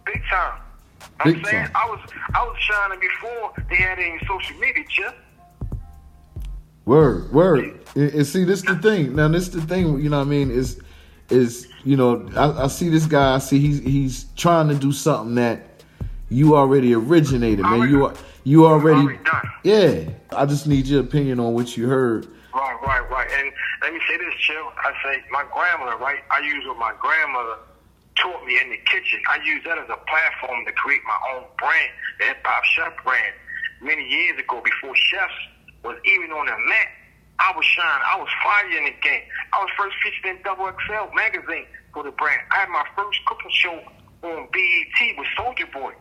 Big 0.06 0.22
time. 0.30 0.62
Big 1.26 1.38
I'm 1.38 1.44
saying 1.44 1.66
time. 1.66 1.72
I 1.76 1.90
was 1.90 2.00
I 2.36 2.44
was 2.44 2.58
shining 2.60 3.00
before 3.00 3.54
they 3.70 3.76
had 3.76 4.00
any 4.00 4.20
social 4.26 4.58
media, 4.60 4.84
Chip. 4.90 5.16
Word, 6.86 7.32
word. 7.32 7.80
And, 7.96 8.14
and 8.14 8.28
see, 8.28 8.44
this 8.44 8.62
the 8.62 8.76
thing. 8.76 9.16
Now, 9.16 9.30
this 9.30 9.50
the 9.50 9.62
thing. 9.62 10.00
You 10.00 10.10
know, 10.10 10.20
what 10.20 10.28
I 10.28 10.30
mean, 10.30 10.52
is 10.52 10.82
is 11.34 11.68
you 11.84 11.98
know, 11.98 12.30
I, 12.36 12.64
I 12.64 12.68
see 12.68 12.90
this 12.90 13.06
guy. 13.06 13.36
I 13.36 13.40
see 13.40 13.60
he's 13.60 13.80
he's 13.80 14.26
trying 14.36 14.70
to 14.70 14.76
do 14.76 14.92
something 14.92 15.36
that 15.36 15.84
you 16.30 16.56
already 16.56 16.94
originated, 16.94 17.66
man. 17.66 17.90
You 17.90 18.06
are 18.06 18.14
you 18.44 18.66
already. 18.66 19.20
Yeah. 19.64 20.10
I 20.32 20.46
just 20.46 20.68
need 20.68 20.88
your 20.88 21.02
opinion 21.02 21.40
on 21.40 21.54
what 21.54 21.78
you 21.78 21.88
heard. 21.88 22.28
Right, 22.54 22.78
right, 22.84 23.10
right. 23.10 23.28
And 23.40 23.52
let 23.82 23.94
me 23.94 24.00
say 24.08 24.18
this, 24.18 24.34
Chill. 24.40 24.72
I 24.78 24.94
say 25.04 25.24
my 25.32 25.46
grandmother, 25.54 25.98
right? 25.98 26.20
I 26.30 26.40
use 26.40 26.66
what 26.68 26.78
my 26.78 26.94
grandmother 27.00 27.58
taught 28.16 28.46
me 28.46 28.60
in 28.62 28.70
the 28.70 28.78
kitchen. 28.78 29.22
I 29.30 29.40
use 29.44 29.64
that 29.66 29.78
as 29.78 29.90
a 29.90 29.98
platform 30.06 30.66
to 30.66 30.72
create 30.74 31.02
my 31.08 31.18
own 31.34 31.46
brand, 31.58 31.90
the 32.20 32.26
hip 32.26 32.38
hop 32.46 32.64
chef 32.76 33.04
brand. 33.04 33.34
Many 33.82 34.08
years 34.08 34.40
ago, 34.40 34.62
before 34.64 34.96
chefs 34.96 35.34
was 35.84 35.98
even 36.06 36.32
on 36.32 36.46
the 36.46 36.58
mat, 36.70 36.88
I 37.40 37.52
was 37.56 37.66
shining. 37.66 38.04
I 38.06 38.18
was 38.20 38.30
fire 38.44 38.70
in 38.78 38.86
the 38.86 38.96
game. 39.02 39.24
I 39.52 39.60
was 39.60 39.70
first 39.78 39.96
featured 40.04 40.38
in 40.38 40.44
Double 40.44 40.70
XL 40.70 41.14
magazine 41.16 41.66
for 41.94 42.04
the 42.04 42.12
brand. 42.12 42.42
I 42.52 42.58
had 42.66 42.70
my 42.70 42.86
first 42.96 43.20
cooking 43.26 43.52
show 43.52 43.82
on 44.24 44.48
BET 44.52 45.18
with 45.18 45.28
Soldier 45.36 45.66
Boy. 45.74 45.94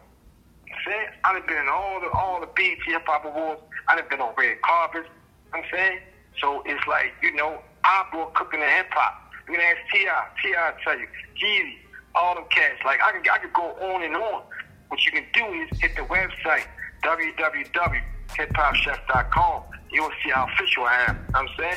I 0.70 0.76
saying? 0.84 1.08
I 1.24 1.32
done 1.32 1.42
been 1.46 1.56
in 1.58 1.68
all 1.68 2.00
the 2.00 2.08
all 2.10 2.40
the 2.40 2.46
BET 2.46 2.78
Hip 2.86 3.02
Hop 3.06 3.24
Awards. 3.24 3.60
I 3.88 3.96
done 3.96 4.04
been 4.08 4.20
on 4.20 4.32
red 4.36 4.60
carpets. 4.62 5.08
I'm 5.52 5.64
saying? 5.70 6.00
So 6.40 6.62
it's 6.64 6.86
like, 6.86 7.12
you 7.22 7.34
know, 7.34 7.60
I 7.84 8.06
brought 8.10 8.32
cooking 8.34 8.60
to 8.60 8.66
hip 8.66 8.86
hop. 8.90 9.32
You 9.48 9.54
can 9.54 9.62
ask 9.62 9.78
T.I. 9.92 10.26
T.I. 10.42 10.72
tell 10.84 10.98
you. 10.98 11.06
Jeezy, 11.36 11.76
all 12.14 12.34
them 12.34 12.44
cats. 12.50 12.82
Like, 12.84 13.00
I 13.02 13.12
can, 13.12 13.22
I 13.30 13.38
can 13.38 13.50
go 13.54 13.70
on 13.92 14.02
and 14.02 14.16
on. 14.16 14.42
What 14.88 15.04
you 15.04 15.12
can 15.12 15.24
do 15.34 15.44
is 15.44 15.78
hit 15.80 15.94
the 15.96 16.02
website, 16.02 16.66
www.hiphopchef.com. 17.02 19.62
You'll 19.92 20.10
see 20.24 20.30
how 20.30 20.46
official 20.52 20.84
I 20.84 21.04
am. 21.08 21.26
I'm 21.34 21.48
saying? 21.58 21.76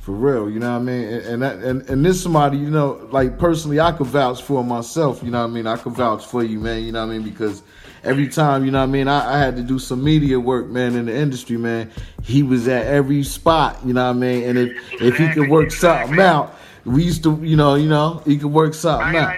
For 0.00 0.12
real, 0.12 0.48
you 0.48 0.58
know 0.58 0.72
what 0.72 0.78
I 0.78 0.84
mean? 0.84 1.04
And 1.04 1.26
and, 1.26 1.42
that, 1.42 1.56
and 1.58 1.82
and 1.90 2.04
this 2.04 2.22
somebody, 2.22 2.56
you 2.56 2.70
know, 2.70 3.06
like 3.10 3.38
personally 3.38 3.80
I 3.80 3.92
could 3.92 4.06
vouch 4.06 4.42
for 4.42 4.64
myself, 4.64 5.22
you 5.22 5.30
know 5.30 5.42
what 5.42 5.50
I 5.50 5.54
mean? 5.54 5.66
I 5.66 5.76
could 5.76 5.92
vouch 5.92 6.24
for 6.24 6.42
you, 6.42 6.58
man, 6.58 6.84
you 6.84 6.92
know 6.92 7.06
what 7.06 7.12
I 7.12 7.18
mean? 7.18 7.28
Because 7.28 7.62
every 8.02 8.28
time, 8.28 8.64
you 8.64 8.70
know 8.70 8.78
what 8.78 8.88
I 8.88 8.92
mean, 8.92 9.08
I, 9.08 9.34
I 9.34 9.38
had 9.38 9.56
to 9.56 9.62
do 9.62 9.78
some 9.78 10.02
media 10.02 10.40
work, 10.40 10.68
man, 10.68 10.96
in 10.96 11.04
the 11.04 11.14
industry, 11.14 11.58
man. 11.58 11.90
He 12.22 12.42
was 12.42 12.66
at 12.66 12.86
every 12.86 13.22
spot, 13.22 13.78
you 13.84 13.92
know 13.92 14.04
what 14.06 14.16
I 14.16 14.18
mean? 14.18 14.48
And 14.48 14.58
if 14.58 15.02
if 15.02 15.16
he 15.18 15.28
could 15.28 15.50
work 15.50 15.70
something 15.70 16.18
out, 16.18 16.54
we 16.86 17.04
used 17.04 17.22
to, 17.24 17.38
you 17.42 17.56
know, 17.56 17.74
you 17.74 17.88
know, 17.88 18.22
he 18.24 18.38
could 18.38 18.52
work 18.52 18.72
something 18.72 19.16
out. 19.16 19.36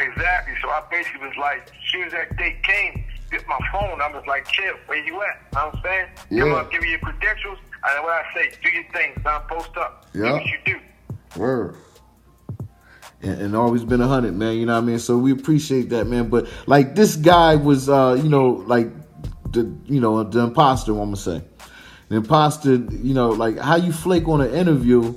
Exactly. 0.00 0.54
So 0.62 0.68
I 0.70 0.82
basically 0.90 1.28
was 1.28 1.36
like, 1.36 1.68
as 1.68 1.90
soon 1.92 2.04
as 2.04 2.12
that 2.12 2.36
date 2.36 2.62
came, 2.62 3.04
get 3.34 3.48
my 3.48 3.58
phone. 3.72 4.00
I 4.00 4.08
was 4.08 4.24
like, 4.26 4.46
chill, 4.48 4.74
where 4.86 5.04
you 5.04 5.20
at? 5.22 5.36
You 5.52 5.58
know 5.58 5.66
what 5.66 5.74
I'm 5.74 5.82
saying? 5.82 6.08
Yeah. 6.30 6.40
Come 6.40 6.52
up, 6.54 6.70
give 6.70 6.82
me 6.82 6.90
your 6.90 6.98
credentials. 7.00 7.58
And 7.86 8.04
what 8.04 8.12
I 8.12 8.24
say, 8.34 8.52
do 8.62 8.70
your 8.70 8.84
thing, 8.92 9.12
son. 9.22 9.42
Post 9.48 9.76
up. 9.76 10.06
Yeah. 10.14 10.32
what 10.32 10.46
you 10.46 10.58
do. 10.64 10.76
Word. 11.36 11.76
And, 13.22 13.40
and 13.40 13.56
always 13.56 13.84
been 13.84 14.00
a 14.00 14.06
hundred, 14.06 14.34
man. 14.34 14.56
You 14.56 14.66
know 14.66 14.74
what 14.74 14.84
I 14.84 14.86
mean? 14.86 14.98
So 14.98 15.18
we 15.18 15.32
appreciate 15.32 15.90
that, 15.90 16.06
man. 16.06 16.28
But 16.28 16.48
like 16.66 16.94
this 16.94 17.16
guy 17.16 17.56
was, 17.56 17.88
uh, 17.88 18.18
you 18.22 18.28
know, 18.28 18.64
like 18.66 18.88
the, 19.52 19.74
you 19.86 20.00
know, 20.00 20.22
the 20.22 20.40
imposter. 20.40 20.92
I'm 20.92 20.98
gonna 20.98 21.16
say, 21.16 21.42
the 22.08 22.16
imposter. 22.16 22.74
You 22.74 23.14
know, 23.14 23.30
like 23.30 23.58
how 23.58 23.76
you 23.76 23.92
flake 23.92 24.28
on 24.28 24.40
an 24.40 24.54
interview, 24.54 25.14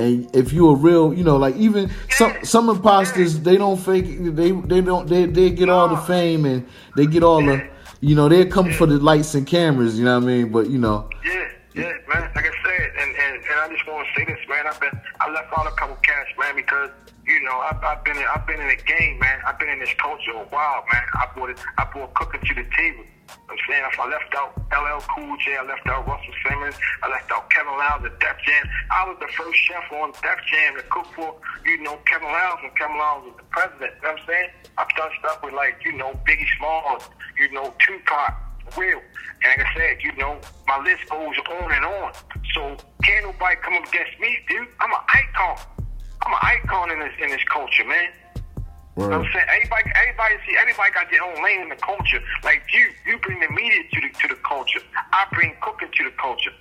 and 0.00 0.34
if 0.34 0.52
you 0.52 0.70
a 0.70 0.74
real, 0.74 1.12
you 1.12 1.22
know, 1.22 1.36
like 1.36 1.56
even 1.56 1.90
some 2.10 2.34
some 2.42 2.68
imposters, 2.68 3.40
they 3.40 3.56
don't 3.56 3.76
fake. 3.76 4.06
They 4.34 4.50
they 4.50 4.80
don't 4.80 5.06
they 5.06 5.26
they 5.26 5.50
get 5.50 5.68
all 5.68 5.88
the 5.88 6.00
oh. 6.00 6.04
fame 6.04 6.44
and 6.44 6.66
they 6.96 7.06
get 7.06 7.22
all 7.22 7.44
the, 7.44 7.68
you 8.00 8.14
know, 8.14 8.28
they 8.28 8.46
come 8.46 8.72
for 8.72 8.86
the 8.86 8.98
lights 8.98 9.34
and 9.34 9.46
cameras. 9.46 9.98
You 9.98 10.06
know 10.06 10.18
what 10.18 10.24
I 10.24 10.26
mean? 10.26 10.52
But 10.52 10.70
you 10.70 10.78
know, 10.78 11.08
Yeah, 11.24 11.48
yeah, 11.74 11.92
man. 12.12 12.30
Like 12.34 12.46
I 12.46 12.54
said, 12.64 12.90
and, 12.98 13.10
and, 13.16 13.36
and 13.36 13.60
I 13.60 13.68
just 13.68 13.86
want 13.86 14.06
to 14.06 14.20
say 14.20 14.24
this, 14.24 14.40
man. 14.48 14.66
I've 14.66 14.80
been 14.80 14.98
I 15.20 15.30
left 15.30 15.52
out 15.56 15.66
a 15.66 15.72
couple 15.72 15.96
cash, 15.96 16.28
man, 16.38 16.56
because 16.56 16.90
you 17.26 17.40
know 17.42 17.58
I've, 17.60 17.82
I've 17.84 18.02
been 18.04 18.16
in, 18.16 18.24
I've 18.34 18.46
been 18.46 18.60
in 18.60 18.68
the 18.68 18.82
game, 18.82 19.18
man. 19.18 19.40
I've 19.46 19.58
been 19.58 19.68
in 19.68 19.78
this 19.78 19.94
culture 19.98 20.32
a 20.32 20.44
while, 20.46 20.84
man. 20.92 21.04
I 21.14 21.28
brought 21.34 21.50
it, 21.50 21.58
I 21.78 21.84
brought 21.84 22.14
cooking 22.14 22.40
to 22.40 22.54
the 22.54 22.64
table. 22.76 23.04
I'm 23.48 23.58
saying 23.68 23.84
if 23.86 23.98
I 23.98 24.06
left 24.08 24.34
out 24.34 24.56
LL 24.70 25.02
Cool 25.14 25.36
J, 25.38 25.56
I 25.56 25.64
left 25.64 25.86
out 25.86 26.06
Russell 26.06 26.34
Simmons, 26.46 26.74
I 27.02 27.10
left 27.10 27.30
out 27.30 27.50
Kevin 27.50 27.76
Lowndes 27.76 28.06
at 28.06 28.20
Def 28.20 28.36
Jam. 28.46 28.64
I 28.90 29.08
was 29.08 29.16
the 29.20 29.30
first 29.34 29.58
chef 29.66 29.86
on 29.92 30.12
Def 30.22 30.40
Jam 30.50 30.76
to 30.76 30.82
cook 30.90 31.06
for, 31.14 31.36
you 31.64 31.82
know, 31.82 31.96
Kevin 32.06 32.28
Lowndes 32.28 32.62
when 32.62 32.72
Kevin 32.78 32.98
Lowndes 32.98 33.26
was 33.32 33.36
the 33.38 33.48
president. 33.50 33.92
You 33.96 34.02
know 34.02 34.12
what 34.14 34.20
I'm 34.20 34.26
saying? 34.26 34.50
I've 34.78 34.92
done 34.96 35.10
stuff 35.18 35.42
with 35.42 35.54
like, 35.54 35.78
you 35.84 35.92
know, 35.92 36.12
Biggie 36.26 36.48
Smalls, 36.58 37.08
you 37.38 37.50
know, 37.52 37.74
Tupac, 37.78 38.34
Will. 38.76 39.02
And 39.42 39.58
like 39.58 39.66
I 39.66 39.74
said, 39.74 39.96
you 40.02 40.12
know, 40.16 40.38
my 40.66 40.78
list 40.82 41.08
goes 41.10 41.34
on 41.38 41.72
and 41.72 41.84
on. 41.84 42.12
So 42.54 42.76
can't 43.02 43.26
nobody 43.26 43.56
come 43.62 43.74
up 43.74 43.88
against 43.88 44.18
me, 44.20 44.38
dude. 44.48 44.68
I'm 44.78 44.92
an 44.92 45.04
icon. 45.08 45.58
I'm 46.22 46.32
an 46.32 46.38
icon 46.42 46.90
in 46.92 46.98
this 47.00 47.12
in 47.22 47.30
this 47.30 47.44
culture, 47.50 47.84
man. 47.84 48.12
You 49.08 49.14
I'm 49.14 49.24
saying? 49.32 49.46
Everybody, 49.48 49.90
everybody 49.96 50.34
see, 50.46 50.56
everybody 50.58 50.90
got 50.92 51.10
their 51.10 51.22
own 51.22 51.42
lane 51.42 51.60
in 51.62 51.68
the 51.70 51.76
culture. 51.76 52.20
Like 52.44 52.62
you, 52.72 52.90
you 53.06 53.18
bring 53.18 53.40
the 53.40 53.48
media 53.50 53.82
to 53.92 54.00
the 54.00 54.08
to 54.20 54.28
the 54.28 54.40
culture. 54.42 54.80
I 55.12 55.26
bring 55.32 55.54
cooking 55.60 55.88
to 55.90 56.04
the 56.04 56.10
culture. 56.20 56.52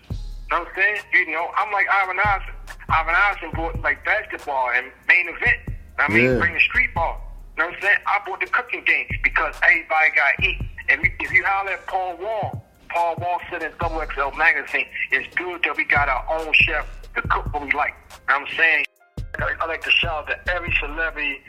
Know 0.51 0.60
what 0.60 0.67
I'm 0.69 0.74
saying? 0.75 1.01
You 1.13 1.31
know, 1.34 1.51
I'm 1.58 1.72
like 1.72 1.88
Ivan 1.91 2.17
Eisen. 2.19 2.53
Ivan 2.89 3.15
Eisen 3.15 3.51
brought 3.51 3.79
like 3.81 4.03
basketball 4.05 4.72
and 4.74 4.88
main 5.08 5.27
event. 5.27 5.60
You 5.67 5.74
know 5.74 5.75
what 5.98 6.10
I 6.10 6.13
mean, 6.13 6.24
Yeah. 6.31 6.39
bring 6.39 6.53
the 6.53 6.60
street 6.62 6.93
ball. 6.96 7.22
Know 7.58 7.65
what 7.65 7.75
I'm 7.75 7.81
saying? 7.81 7.98
I 8.08 8.19
brought 8.25 8.39
the 8.39 8.48
cooking 8.48 8.84
games 8.86 9.12
because 9.22 9.53
everybody 9.63 10.10
got 10.15 10.31
to 10.39 10.48
eat. 10.48 10.62
And 10.88 11.05
if 11.19 11.31
you 11.31 11.43
holler 11.46 11.72
at 11.72 11.86
Paul 11.88 12.17
Wall, 12.17 12.65
Paul 12.89 13.15
Wall 13.17 13.39
said 13.51 13.62
in 13.62 13.72
Double 13.79 14.01
XL 14.01 14.36
magazine, 14.38 14.88
it's 15.12 15.27
good 15.36 15.62
that 15.63 15.75
we 15.77 15.84
got 15.84 16.10
our 16.10 16.25
own 16.39 16.51
chef 16.53 16.88
to 17.15 17.22
cook 17.24 17.53
what 17.53 17.63
we 17.63 17.72
like. 17.74 17.93
Know 18.27 18.39
what 18.39 18.50
I'm 18.50 18.58
saying? 18.58 18.86
I 19.39 19.53
I 19.62 19.65
like 19.67 19.81
to 19.84 19.91
shout 19.91 20.27
out 20.29 20.46
to 20.46 20.53
every 20.53 20.74
celebrity 20.79 21.41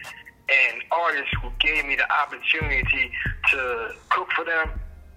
and 0.50 0.83
artists 0.90 1.33
who 1.42 1.50
gave 1.61 1.87
me 1.87 1.97
the 1.97 2.11
opportunity 2.12 3.11
to 3.50 3.92
cook 4.11 4.28
for 4.35 4.45
them 4.45 4.71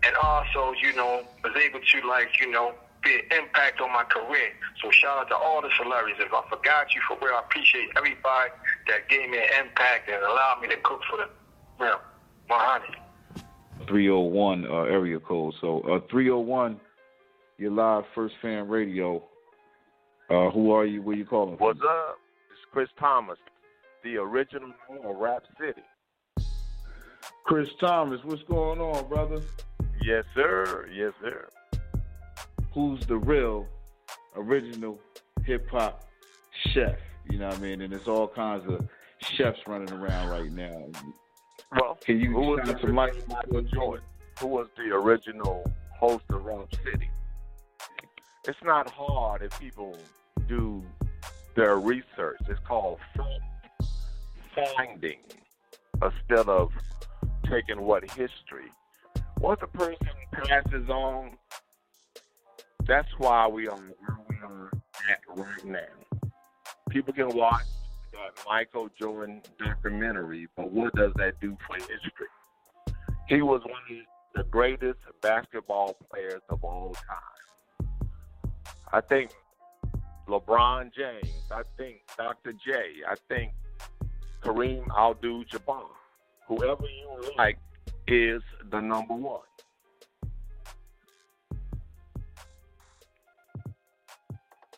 and 0.06 0.16
also, 0.22 0.74
you 0.82 0.94
know, 0.96 1.24
was 1.44 1.54
able 1.56 1.80
to 1.80 2.08
like, 2.08 2.40
you 2.40 2.52
know, 2.52 2.74
be 3.04 3.16
an 3.16 3.44
impact 3.44 3.82
on 3.82 3.92
my 3.92 4.04
career. 4.04 4.52
So 4.82 4.92
shout 4.92 5.20
out 5.20 5.30
to 5.30 5.36
all 5.36 5.62
the 5.62 5.70
celebrities. 5.78 6.18
If 6.20 6.34
I 6.34 6.44
forgot 6.50 6.94
you 6.94 7.02
for 7.08 7.18
real, 7.26 7.36
I 7.36 7.40
appreciate 7.40 7.90
everybody 7.98 8.52
that 8.88 9.10
gave 9.10 9.30
me 9.30 9.38
an 9.38 9.66
impact 9.66 10.10
and 10.10 10.22
allowed 10.24 10.60
me 10.62 10.70
to 10.70 10.78
cook 10.84 11.02
for 11.10 11.18
them. 11.18 11.30
Real. 11.80 12.00
100. 12.48 13.04
301 13.88 14.66
uh, 14.66 14.74
area 14.84 15.20
code. 15.20 15.54
So 15.60 15.82
uh, 15.82 16.00
301, 16.10 16.80
you're 17.58 17.72
live 17.72 18.04
first 18.16 18.36
fam 18.42 18.70
radio. 18.70 19.24
Uh, 20.30 20.50
who 20.52 20.72
are 20.72 20.86
you? 20.86 21.02
Where 21.02 21.16
you 21.16 21.26
calling? 21.26 21.58
from? 21.58 21.68
What's 21.68 21.82
up? 21.82 22.18
It's 22.52 22.62
Chris 22.72 22.90
Thomas, 22.98 23.38
the 24.04 24.18
original 24.18 24.70
name 24.90 25.06
of 25.06 25.16
Rap 25.16 25.44
City. 25.60 25.82
Chris 27.46 27.70
Thomas. 27.80 28.20
What's 28.24 28.44
going 28.44 28.80
on, 28.80 29.08
brother? 29.08 29.42
Yes, 30.04 30.26
sir. 30.36 30.88
Yes, 30.94 31.14
sir. 31.22 31.48
Who's 32.74 33.06
the 33.06 33.18
real, 33.18 33.68
original 34.36 35.00
hip 35.46 35.70
hop 35.70 36.04
chef? 36.74 36.98
You 37.30 37.40
know 37.40 37.48
what 37.48 37.58
I 37.58 37.62
mean? 37.62 37.82
And 37.82 37.94
there's 37.94 38.08
all 38.08 38.28
kinds 38.28 38.68
of 38.68 38.88
chefs 39.22 39.60
running 39.68 39.92
around 39.94 40.30
right 40.30 40.52
now. 40.52 40.86
Well, 41.80 41.98
Can 42.04 42.20
you 42.20 42.32
who 42.32 42.42
was 42.42 42.76
the 42.82 42.88
Michael? 42.88 43.62
Jordan? 43.74 44.06
Who 44.40 44.48
was 44.48 44.68
the 44.76 44.94
original 44.94 45.64
host 45.98 46.26
of 46.30 46.44
Rap 46.44 46.68
City? 46.84 47.10
It's 48.48 48.62
not 48.64 48.90
hard 48.90 49.42
if 49.42 49.58
people 49.60 49.98
do 50.50 50.84
their 51.56 51.78
research. 51.78 52.40
It's 52.50 52.60
called 52.68 53.00
fact 53.16 53.53
finding 54.56 55.20
instead 56.02 56.48
of 56.48 56.72
taking 57.50 57.82
what 57.82 58.04
history. 58.12 58.72
Once 59.40 59.60
a 59.62 59.68
person 59.68 60.08
passes 60.32 60.90
on, 60.90 61.32
that's 62.88 63.10
why 63.18 63.48
we 63.48 63.68
are 63.68 63.76
where 63.76 64.18
we 64.30 64.36
are 64.44 64.72
at 65.10 65.20
right 65.36 65.66
now. 65.66 66.32
People 66.90 67.14
can 67.14 67.30
watch 67.30 67.64
that 68.12 68.44
Michael 68.48 68.90
Jordan 69.00 69.42
documentary, 69.58 70.48
but 70.56 70.72
what 70.72 70.94
does 70.96 71.12
that 71.16 71.40
do 71.42 71.58
for 71.68 71.76
history? 71.76 72.28
He 73.28 73.42
was 73.42 73.62
one 73.64 73.82
of 73.90 74.06
the 74.36 74.50
greatest 74.50 75.00
basketball 75.22 75.98
players 76.10 76.42
of 76.50 76.64
all 76.64 76.94
time. 76.94 78.00
I 78.92 79.02
think 79.02 79.32
LeBron 80.28 80.92
James, 80.94 81.34
I 81.52 81.64
think 81.78 82.02
Dr. 82.18 82.54
J, 82.54 82.72
I 83.08 83.16
think 83.28 83.54
Kareem 84.44 84.84
Abdul 84.98 85.46
Jabbar, 85.46 85.84
whoever 86.48 86.84
you 86.84 87.32
like 87.38 87.58
is 88.08 88.42
the 88.72 88.80
number 88.82 89.14
one. 89.14 89.42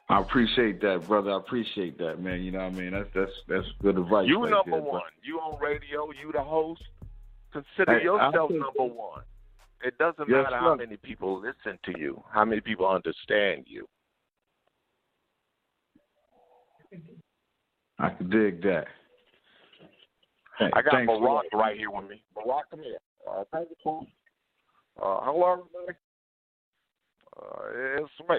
I 0.08 0.20
appreciate 0.22 0.82
that, 0.82 1.08
brother. 1.08 1.32
I 1.32 1.38
appreciate 1.38 1.98
that, 1.98 2.22
man. 2.22 2.44
You 2.44 2.52
know 2.52 2.60
what 2.60 2.74
I 2.74 2.78
mean? 2.78 2.92
That's 2.92 3.10
that's 3.16 3.32
that's 3.48 3.68
good 3.82 3.98
advice. 3.98 4.28
You 4.28 4.44
right 4.44 4.52
number 4.52 4.80
there, 4.80 4.82
one. 4.82 5.02
You 5.24 5.40
on 5.40 5.60
radio. 5.60 6.10
You 6.22 6.32
the 6.32 6.44
host. 6.44 6.84
Consider 7.52 7.98
Hey, 8.00 8.04
yourself 8.04 8.52
number 8.52 8.84
one. 8.94 9.24
It 9.84 9.98
doesn't 9.98 10.30
Yes, 10.30 10.44
matter 10.44 10.58
how 10.58 10.76
many 10.76 10.98
people 10.98 11.40
listen 11.40 11.80
to 11.86 12.00
you, 12.00 12.24
how 12.32 12.46
many 12.46 12.62
people 12.62 12.88
understand 12.88 13.66
you. 13.68 13.88
I 17.98 18.10
can 18.10 18.30
dig 18.30 18.62
that. 18.64 18.86
Hey, 20.58 20.70
I 20.74 20.82
got 20.82 20.94
Barack 20.94 21.42
right 21.54 21.78
here 21.78 21.92
with 21.92 22.10
me. 22.10 22.24
Barack, 22.36 22.64
come 22.72 22.82
here. 22.82 22.98
Uh, 23.30 23.44
thank 23.52 23.70
you, 23.70 23.76
Paul. 23.84 24.08
Uh, 25.02 25.20
hello, 25.24 25.52
everybody. 25.52 25.98
Uh, 27.38 28.04
it's 28.04 28.30
me. 28.30 28.38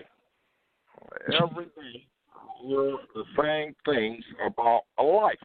Every 1.39 1.65
day, 1.77 2.07
hear 2.63 2.97
the 3.15 3.25
same 3.39 3.75
things 3.85 4.25
about 4.47 4.83
life. 4.99 5.37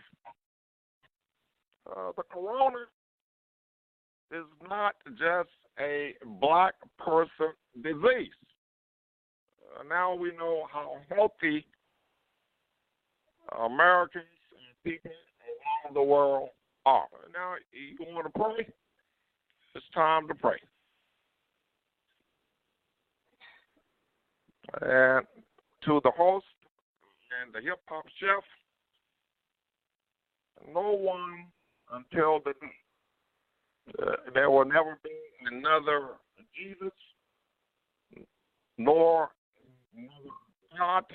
Uh, 1.89 2.11
the 2.15 2.23
corona 2.31 2.85
is 4.31 4.45
not 4.69 4.95
just 5.19 5.49
a 5.79 6.13
black 6.39 6.75
person 6.97 7.53
disease. 7.83 8.31
And 9.79 9.89
now 9.89 10.13
we 10.13 10.29
know 10.37 10.67
how 10.71 10.97
healthy 11.13 11.65
Americans 13.59 14.23
and 14.51 14.83
people 14.93 15.11
around 15.11 15.95
the 15.95 16.01
world 16.01 16.49
are. 16.85 17.07
Now, 17.33 17.55
you 17.71 18.13
want 18.13 18.27
to 18.27 18.39
pray? 18.39 18.67
It's 19.75 19.85
time 19.93 20.27
to 20.27 20.35
pray. 20.35 20.57
And 24.81 25.25
to 25.85 25.99
the 26.03 26.11
host 26.11 26.45
and 27.43 27.53
the 27.53 27.61
hip 27.61 27.79
hop 27.87 28.05
chef, 28.19 28.43
no 30.73 30.91
one 30.91 31.47
until 31.91 32.39
the 32.43 32.53
uh, 34.01 34.11
there 34.33 34.49
will 34.49 34.65
never 34.65 34.97
be 35.03 35.09
another 35.51 36.09
Jesus, 36.55 36.93
nor 38.77 39.29
God. 40.77 41.05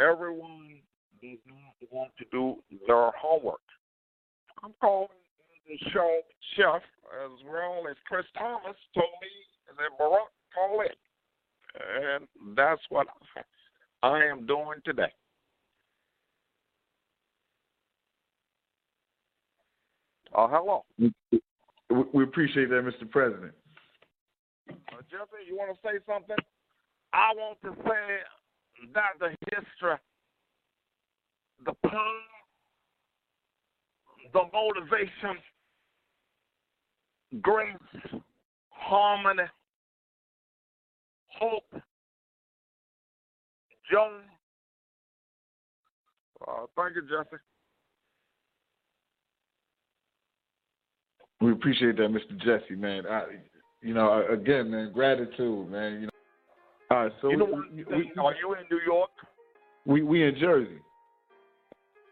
Everyone 0.00 0.80
does 1.22 1.38
not 1.46 1.90
want 1.90 2.10
to 2.18 2.24
do 2.30 2.56
their 2.86 3.10
homework. 3.18 3.60
I'm 4.62 4.74
calling 4.80 5.08
the 5.68 5.76
show 5.92 6.20
chef 6.56 6.82
as 7.24 7.30
well 7.46 7.84
as 7.90 7.96
Chris 8.06 8.26
Thomas 8.36 8.76
told 8.94 9.08
me 9.22 9.28
that 9.78 9.98
Barack 9.98 10.30
call 10.54 10.82
it. 10.82 10.96
And 11.74 12.26
that's 12.56 12.80
what 12.88 13.06
I 14.02 14.24
am 14.24 14.46
doing 14.46 14.80
today. 14.84 15.12
Oh, 20.34 20.48
hello. 20.48 20.84
We 22.12 22.22
appreciate 22.22 22.70
that, 22.70 22.82
Mr. 22.84 23.08
President. 23.10 23.52
Uh, 24.68 25.02
Jesse, 25.10 25.46
you 25.48 25.56
want 25.56 25.74
to 25.74 25.78
say 25.82 25.98
something? 26.06 26.36
I 27.12 27.32
want 27.34 27.58
to 27.62 27.74
say 27.82 28.20
that 28.94 29.18
the 29.18 29.30
history, 29.50 29.98
the 31.64 31.72
power, 31.88 32.20
the 34.32 34.42
motivation, 34.52 35.42
grace, 37.40 38.22
harmony, 38.70 39.48
hope, 41.28 41.82
joy. 43.90 44.10
Uh, 46.46 46.66
thank 46.76 46.96
you, 46.96 47.02
Jesse. 47.02 47.40
We 51.40 51.52
appreciate 51.52 51.96
that, 51.96 52.08
Mr. 52.08 52.38
Jesse, 52.38 52.74
man. 52.74 53.06
I, 53.06 53.24
you 53.82 53.94
know, 53.94 54.26
again, 54.30 54.70
man, 54.70 54.92
gratitude, 54.92 55.70
man. 55.70 55.92
You 55.94 56.00
know. 56.02 56.10
All 56.90 57.04
right, 57.04 57.12
so 57.22 57.30
you 57.30 57.36
know 57.36 57.44
we, 57.44 57.84
what, 57.84 57.96
we, 57.96 58.12
are 58.18 58.34
you 58.34 58.54
in 58.54 58.64
New 58.70 58.80
York? 58.84 59.10
We 59.86 60.02
we 60.02 60.24
in 60.24 60.36
Jersey. 60.38 60.80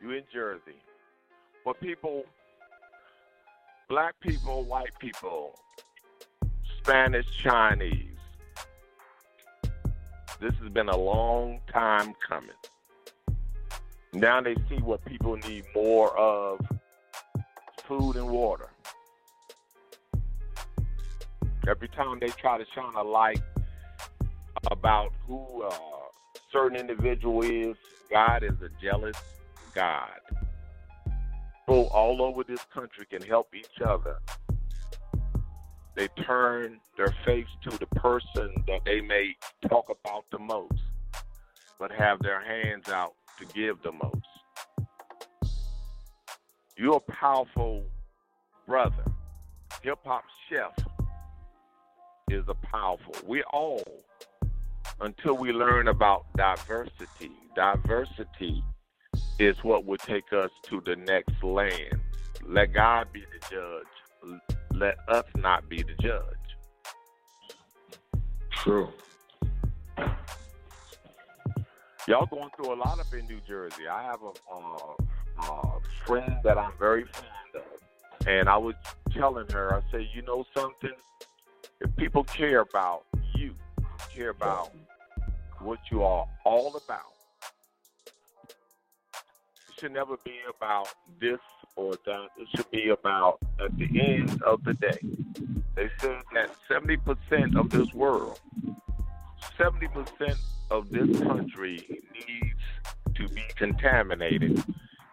You 0.01 0.13
in 0.13 0.23
Jersey. 0.33 0.79
But 1.65 1.81
people, 1.81 2.25
black 3.89 4.15
people, 4.21 4.63
white 4.65 4.97
people, 5.01 5.59
Spanish, 6.79 7.27
Chinese. 7.43 8.05
This 10.41 10.55
has 10.63 10.73
been 10.73 10.89
a 10.89 10.97
long 10.97 11.61
time 11.73 12.15
coming. 12.27 12.51
Now 14.13 14.41
they 14.41 14.55
see 14.69 14.77
what 14.77 15.05
people 15.05 15.37
need 15.37 15.65
more 15.75 16.17
of 16.17 16.61
food 17.89 18.15
and 18.15 18.29
water. 18.29 18.69
Every 21.67 21.89
time 21.89 22.21
they 22.21 22.29
try 22.29 22.57
to 22.57 22.65
shine 22.73 22.95
a 22.95 23.03
light 23.03 23.43
about 24.71 25.13
who 25.27 25.65
a 25.65 25.73
certain 26.53 26.79
individual 26.79 27.43
is, 27.43 27.77
God 28.11 28.45
is 28.45 28.55
a 28.63 28.71
jealous 28.81 29.17
God. 29.79 30.11
People 31.61 31.89
all 31.93 32.21
over 32.21 32.43
this 32.43 32.67
country 32.75 33.07
can 33.09 33.23
help 33.23 33.55
each 33.55 33.81
other. 33.87 34.17
They 35.95 36.09
turn 36.27 36.81
their 36.97 37.15
face 37.25 37.47
to 37.63 37.79
the 37.79 37.87
person 37.87 38.65
that 38.67 38.81
they 38.85 39.01
may 39.01 39.37
talk 39.69 39.87
about 39.89 40.25
the 40.33 40.41
most, 40.41 40.83
but 41.79 41.93
have 41.93 42.19
their 42.23 42.45
hands 42.45 42.89
out 42.89 43.15
to 43.39 43.47
give 43.55 43.81
the 43.85 43.93
most. 43.93 45.61
You're 46.77 46.97
a 46.97 47.13
powerful 47.13 47.85
brother. 48.67 49.05
Hip 49.85 50.01
hop 50.05 50.25
chef 50.51 50.75
is 52.31 52.43
a 52.49 52.55
powerful. 52.55 53.15
We 53.25 53.45
all, 53.53 53.85
until 55.01 55.37
we 55.37 55.53
learn 55.53 55.87
about 55.87 56.27
diversity, 56.37 57.31
diversity 57.55 58.65
is 59.39 59.57
what 59.63 59.85
will 59.85 59.99
take 59.99 60.33
us 60.33 60.51
to 60.65 60.83
the 60.85 60.97
next 60.97 61.43
land. 61.43 62.01
Let 62.47 62.73
God 62.73 63.09
be 63.13 63.21
the 63.21 63.39
judge. 63.51 64.51
Let 64.73 64.97
us 65.09 65.25
not 65.37 65.69
be 65.69 65.83
the 65.83 65.95
judge. 66.01 66.23
True. 68.51 68.89
Y'all 72.09 72.27
going 72.27 72.49
through 72.57 72.73
a 72.73 72.77
lot 72.77 72.99
up 72.99 73.13
in 73.13 73.27
New 73.27 73.41
Jersey. 73.47 73.87
I 73.87 74.03
have 74.03 74.21
a, 74.23 74.33
uh, 74.55 74.95
a 75.43 75.81
friend 76.07 76.37
that 76.43 76.57
I'm 76.57 76.73
very 76.79 77.05
fond 77.05 77.27
of, 77.55 78.27
and 78.27 78.49
I 78.49 78.57
was 78.57 78.75
telling 79.13 79.47
her, 79.53 79.75
I 79.75 79.83
said, 79.91 80.09
you 80.15 80.23
know 80.23 80.45
something? 80.57 80.95
If 81.81 81.95
people 81.97 82.25
care 82.25 82.61
about 82.61 83.05
you, 83.37 83.55
care 84.11 84.31
about 84.31 84.73
what 85.61 85.79
you 85.91 86.03
are 86.03 86.27
all 86.45 86.81
about, 86.83 87.13
should 89.79 89.93
never 89.93 90.17
be 90.25 90.39
about 90.49 90.93
this 91.21 91.39
or 91.77 91.95
that. 92.05 92.29
It 92.37 92.49
should 92.55 92.71
be 92.71 92.89
about 92.89 93.39
at 93.65 93.77
the 93.77 93.89
end 94.01 94.43
of 94.43 94.65
the 94.65 94.75
day. 94.75 94.99
They 95.75 95.89
said 96.01 96.23
that 96.35 96.51
70% 96.69 97.57
of 97.57 97.71
this 97.71 97.93
world, 97.95 98.41
70% 99.59 100.37
of 100.71 100.91
this 100.91 101.21
country 101.21 102.03
needs 102.13 103.15
to 103.15 103.29
be 103.29 103.43
contaminated 103.57 104.63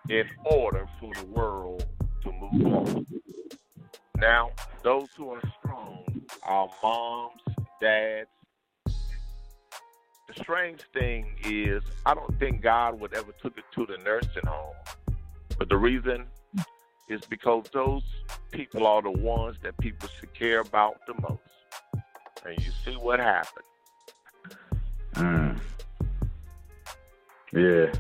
in 0.10 0.26
order 0.46 0.88
for 1.00 1.14
the 1.14 1.26
world 1.26 1.86
to 2.24 2.32
move 2.32 2.66
on. 2.74 3.06
Now, 4.18 4.52
those 4.84 5.10
who 5.16 5.32
are 5.32 5.42
strong, 5.60 6.06
are 6.44 6.70
moms, 6.82 7.42
dads. 7.82 8.30
Strange 10.38 10.82
thing 10.94 11.36
is, 11.44 11.84
I 12.06 12.14
don't 12.14 12.38
think 12.40 12.62
God 12.62 13.00
would 13.00 13.14
ever 13.14 13.32
took 13.42 13.58
it 13.58 13.64
to 13.74 13.86
the 13.86 13.98
nursing 14.04 14.46
home. 14.46 14.76
But 15.58 15.70
the 15.70 15.78
reason 15.78 16.26
is 17.08 17.22
because 17.30 17.66
those 17.72 18.04
people 18.52 18.86
are 18.86 19.02
the 19.02 19.12
ones 19.12 19.58
that 19.64 19.78
people 19.78 20.10
should 20.20 20.34
care 20.34 20.60
about 20.60 21.00
the 21.08 21.14
most. 21.22 21.42
And 22.46 22.58
you 22.64 22.72
see 22.84 22.98
what 22.98 23.20
happened. 23.20 23.66
Mm. 25.14 25.60
Yeah, 27.54 27.92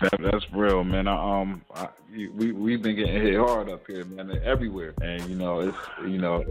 that, 0.00 0.20
that's 0.20 0.46
real, 0.52 0.84
man. 0.84 1.08
I, 1.08 1.40
um, 1.40 1.62
I, 1.74 1.88
we 2.12 2.52
we've 2.52 2.80
been 2.80 2.94
getting 2.94 3.20
hit 3.20 3.36
hard 3.36 3.68
up 3.68 3.84
here, 3.86 4.04
man, 4.04 4.30
everywhere, 4.44 4.94
and 5.02 5.28
you 5.28 5.34
know 5.34 5.60
it's 5.60 5.76
you 6.06 6.18
know 6.18 6.44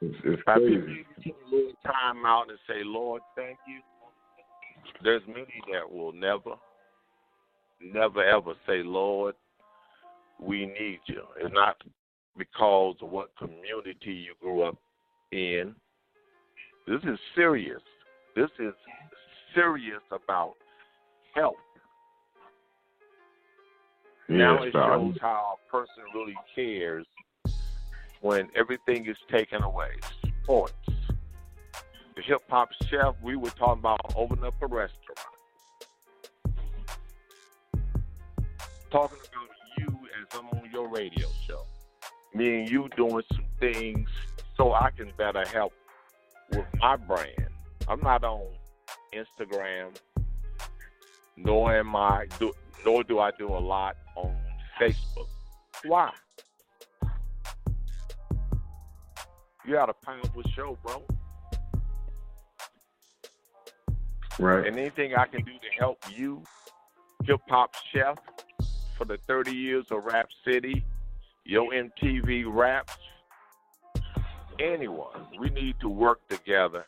it's, 0.00 0.16
it's 0.24 0.42
crazy. 0.42 1.04
Take 1.22 1.34
a 1.46 1.54
little 1.54 1.72
time 1.84 2.24
out 2.24 2.46
and 2.48 2.58
say, 2.66 2.82
Lord, 2.84 3.22
thank 3.36 3.58
you. 3.68 3.80
There's 5.02 5.22
many 5.26 5.46
that 5.72 5.90
will 5.90 6.12
never, 6.12 6.56
never 7.80 8.24
ever 8.24 8.54
say, 8.66 8.82
Lord, 8.82 9.34
we 10.40 10.66
need 10.66 11.00
you. 11.06 11.22
It's 11.38 11.54
not 11.54 11.76
because 12.36 12.96
of 13.02 13.10
what 13.10 13.36
community 13.36 14.12
you 14.12 14.34
grew 14.40 14.62
up 14.62 14.76
in. 15.32 15.74
This 16.86 17.00
is 17.04 17.18
serious. 17.34 17.80
This 18.34 18.50
is 18.58 18.72
serious 19.54 20.00
about 20.10 20.54
health. 21.34 21.54
now 24.28 24.62
it 24.62 24.72
shows 24.72 25.14
how 25.20 25.58
a 25.58 25.70
person 25.70 26.04
really 26.14 26.36
cares 26.54 27.06
when 28.20 28.48
everything 28.54 29.06
is 29.06 29.16
taken 29.30 29.62
away. 29.62 29.90
Sports. 30.42 30.74
The 32.16 32.22
hip 32.22 32.42
hop 32.48 32.68
chef, 32.88 33.14
we 33.22 33.36
were 33.36 33.50
talking 33.50 33.80
about 33.80 34.00
opening 34.14 34.44
up 34.44 34.54
a 34.60 34.66
restaurant. 34.66 35.18
Talking 38.90 39.18
about 39.18 39.48
you 39.78 39.98
as 40.20 40.38
I'm 40.38 40.46
on 40.58 40.70
your 40.72 40.88
radio 40.88 41.28
show. 41.46 41.64
Me 42.34 42.60
and 42.60 42.70
you 42.70 42.88
doing 42.96 43.22
some 43.32 43.46
things 43.58 44.08
so 44.56 44.72
I 44.72 44.90
can 44.90 45.12
better 45.16 45.44
help 45.46 45.72
with 46.52 46.66
my 46.80 46.96
brand. 46.96 47.48
I'm 47.88 48.00
not 48.00 48.24
on 48.24 48.46
Instagram, 49.14 49.96
nor 51.36 51.74
am 51.74 51.96
I 51.96 52.26
do, 52.38 52.52
nor 52.84 53.02
do 53.04 53.18
I 53.18 53.30
do 53.38 53.48
a 53.48 53.58
lot 53.58 53.96
on 54.16 54.36
Facebook. 54.80 55.28
Why? 55.84 56.10
You 59.66 59.76
had 59.76 59.88
a 59.88 59.94
powerful 59.94 60.42
show, 60.54 60.78
bro. 60.82 61.02
Right. 64.38 64.66
And 64.66 64.78
anything 64.78 65.14
I 65.14 65.26
can 65.26 65.44
do 65.44 65.52
to 65.52 65.78
help 65.78 65.98
you, 66.14 66.42
hip 67.24 67.40
hop 67.48 67.74
chef, 67.92 68.16
for 68.96 69.04
the 69.04 69.18
30 69.26 69.52
years 69.52 69.86
of 69.90 70.04
Rap 70.04 70.28
City, 70.44 70.84
your 71.44 71.72
MTV 71.72 72.44
raps, 72.46 72.96
anyone, 74.58 75.26
we 75.38 75.50
need 75.50 75.76
to 75.80 75.88
work 75.88 76.26
together 76.28 76.84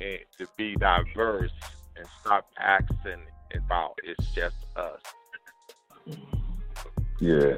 and 0.00 0.20
to 0.38 0.46
be 0.56 0.74
diverse 0.76 1.52
and 1.96 2.06
stop 2.20 2.48
acting 2.58 3.20
about 3.54 3.98
it's 4.04 4.26
just 4.34 4.56
us. 4.76 5.00
Yeah. 7.20 7.56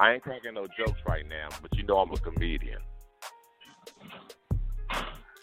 I 0.00 0.14
ain't 0.14 0.22
cracking 0.22 0.54
no 0.54 0.66
jokes 0.78 0.98
right 1.06 1.28
now, 1.28 1.48
but 1.60 1.76
you 1.76 1.82
know 1.82 1.98
I'm 1.98 2.10
a 2.10 2.16
comedian. 2.16 2.80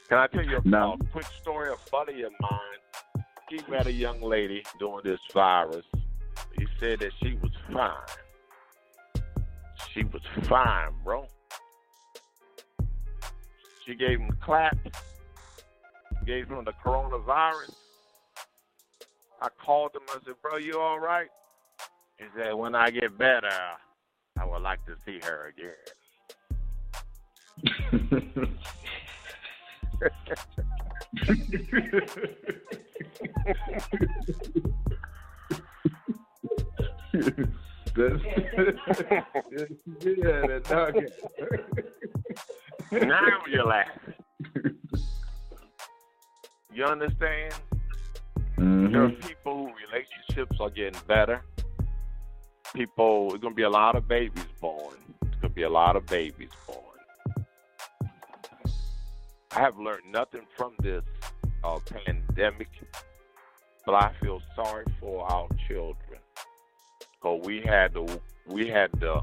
Can 0.10 0.17
I 0.17 0.26
tell 0.26 0.43
you 0.43 0.58
a, 0.58 0.67
No. 0.67 0.98
a 1.00 1.04
quick 1.12 1.28
story? 1.39 1.70
A 1.70 1.76
buddy 1.91 2.24
of 2.24 2.32
mine, 2.41 3.24
he 3.50 3.60
met 3.70 3.86
a 3.86 3.91
young 3.91 4.20
lady 4.20 4.63
during 4.80 5.04
this 5.04 5.20
virus. 5.32 5.86
He 6.58 6.65
said 6.80 7.02
that 7.02 7.12
she 7.22 7.36
was 7.36 7.52
fine. 7.72 9.24
She 9.93 10.04
was 10.06 10.24
fine, 10.48 10.89
bro. 11.04 11.28
She 13.86 13.93
gave 13.93 14.20
him 14.20 14.36
claps, 14.41 14.78
gave 16.26 16.48
him 16.48 16.65
the 16.65 16.74
coronavirus. 16.84 17.76
I 19.39 19.50
called 19.63 19.91
him. 19.96 20.02
I 20.10 20.17
said, 20.26 20.34
"Bro, 20.41 20.58
you 20.58 20.80
all 20.80 21.00
right?" 21.00 21.30
He 22.17 22.26
said, 22.36 22.54
"When 22.56 22.74
I 22.74 22.89
get 22.89 23.17
better, 23.17 23.50
I 24.39 24.45
would 24.45 24.62
like 24.62 24.86
to 24.86 24.95
see 25.06 25.19
her 25.23 25.54
again." 25.54 25.73
That's, 37.97 38.23
yeah, 40.02 40.45
that 40.45 40.63
dog. 40.69 40.95
now 42.91 43.41
you're 43.50 43.65
laughing. 43.65 44.13
You 46.71 46.84
understand? 46.86 47.54
There 48.58 48.65
mm-hmm. 48.65 48.95
are 48.95 49.10
people 49.10 49.65
who 49.65 49.71
relationships 49.88 50.58
are 50.60 50.69
getting 50.69 51.02
better. 51.08 51.41
People, 52.74 53.34
it's 53.34 53.42
gonna 53.42 53.56
be 53.56 53.64
a 53.64 53.70
lot 53.70 53.96
of 53.96 54.08
babies 54.08 54.46
born. 54.60 54.98
It's 55.24 55.36
gonna 55.42 55.54
be 55.54 55.64
a 55.64 55.70
lot 55.70 55.96
of 55.96 56.06
babies 56.06 56.50
born. 56.66 56.84
I 59.52 59.60
have 59.60 59.78
learned 59.78 60.12
nothing 60.12 60.46
from 60.56 60.74
this 60.80 61.04
uh, 61.64 61.80
pandemic, 61.80 62.70
but 63.86 63.96
I 63.96 64.12
feel 64.22 64.42
sorry 64.56 64.86
for 65.00 65.26
our 65.32 65.48
children 65.68 66.20
because 67.14 67.46
we 67.46 67.62
had 67.62 67.94
the 67.94 68.20
we 68.46 68.68
had 68.68 68.92
the 69.00 69.22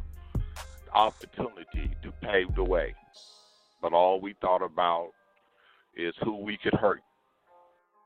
opportunity 0.93 1.91
to 2.03 2.13
pave 2.23 2.55
the 2.55 2.65
way, 2.65 2.95
but 3.81 3.93
all 3.93 4.21
we 4.21 4.35
thought 4.41 4.63
about 4.63 5.11
is 5.97 6.15
who 6.23 6.37
we 6.37 6.57
could 6.57 6.75
hurt. 6.75 7.03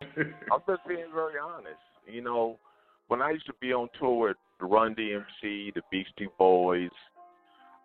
I'm 0.03 0.61
just 0.66 0.87
being 0.87 1.07
very 1.14 1.38
honest. 1.38 1.81
You 2.07 2.22
know, 2.22 2.59
when 3.09 3.22
I 3.22 3.31
used 3.31 3.46
to 3.46 3.55
be 3.61 3.72
on 3.72 3.88
tour 3.98 4.29
with 4.29 4.37
the 4.60 4.66
Run 4.66 4.94
DMC, 4.94 5.74
the 5.74 5.82
Beastie 5.90 6.28
Boys, 6.38 6.90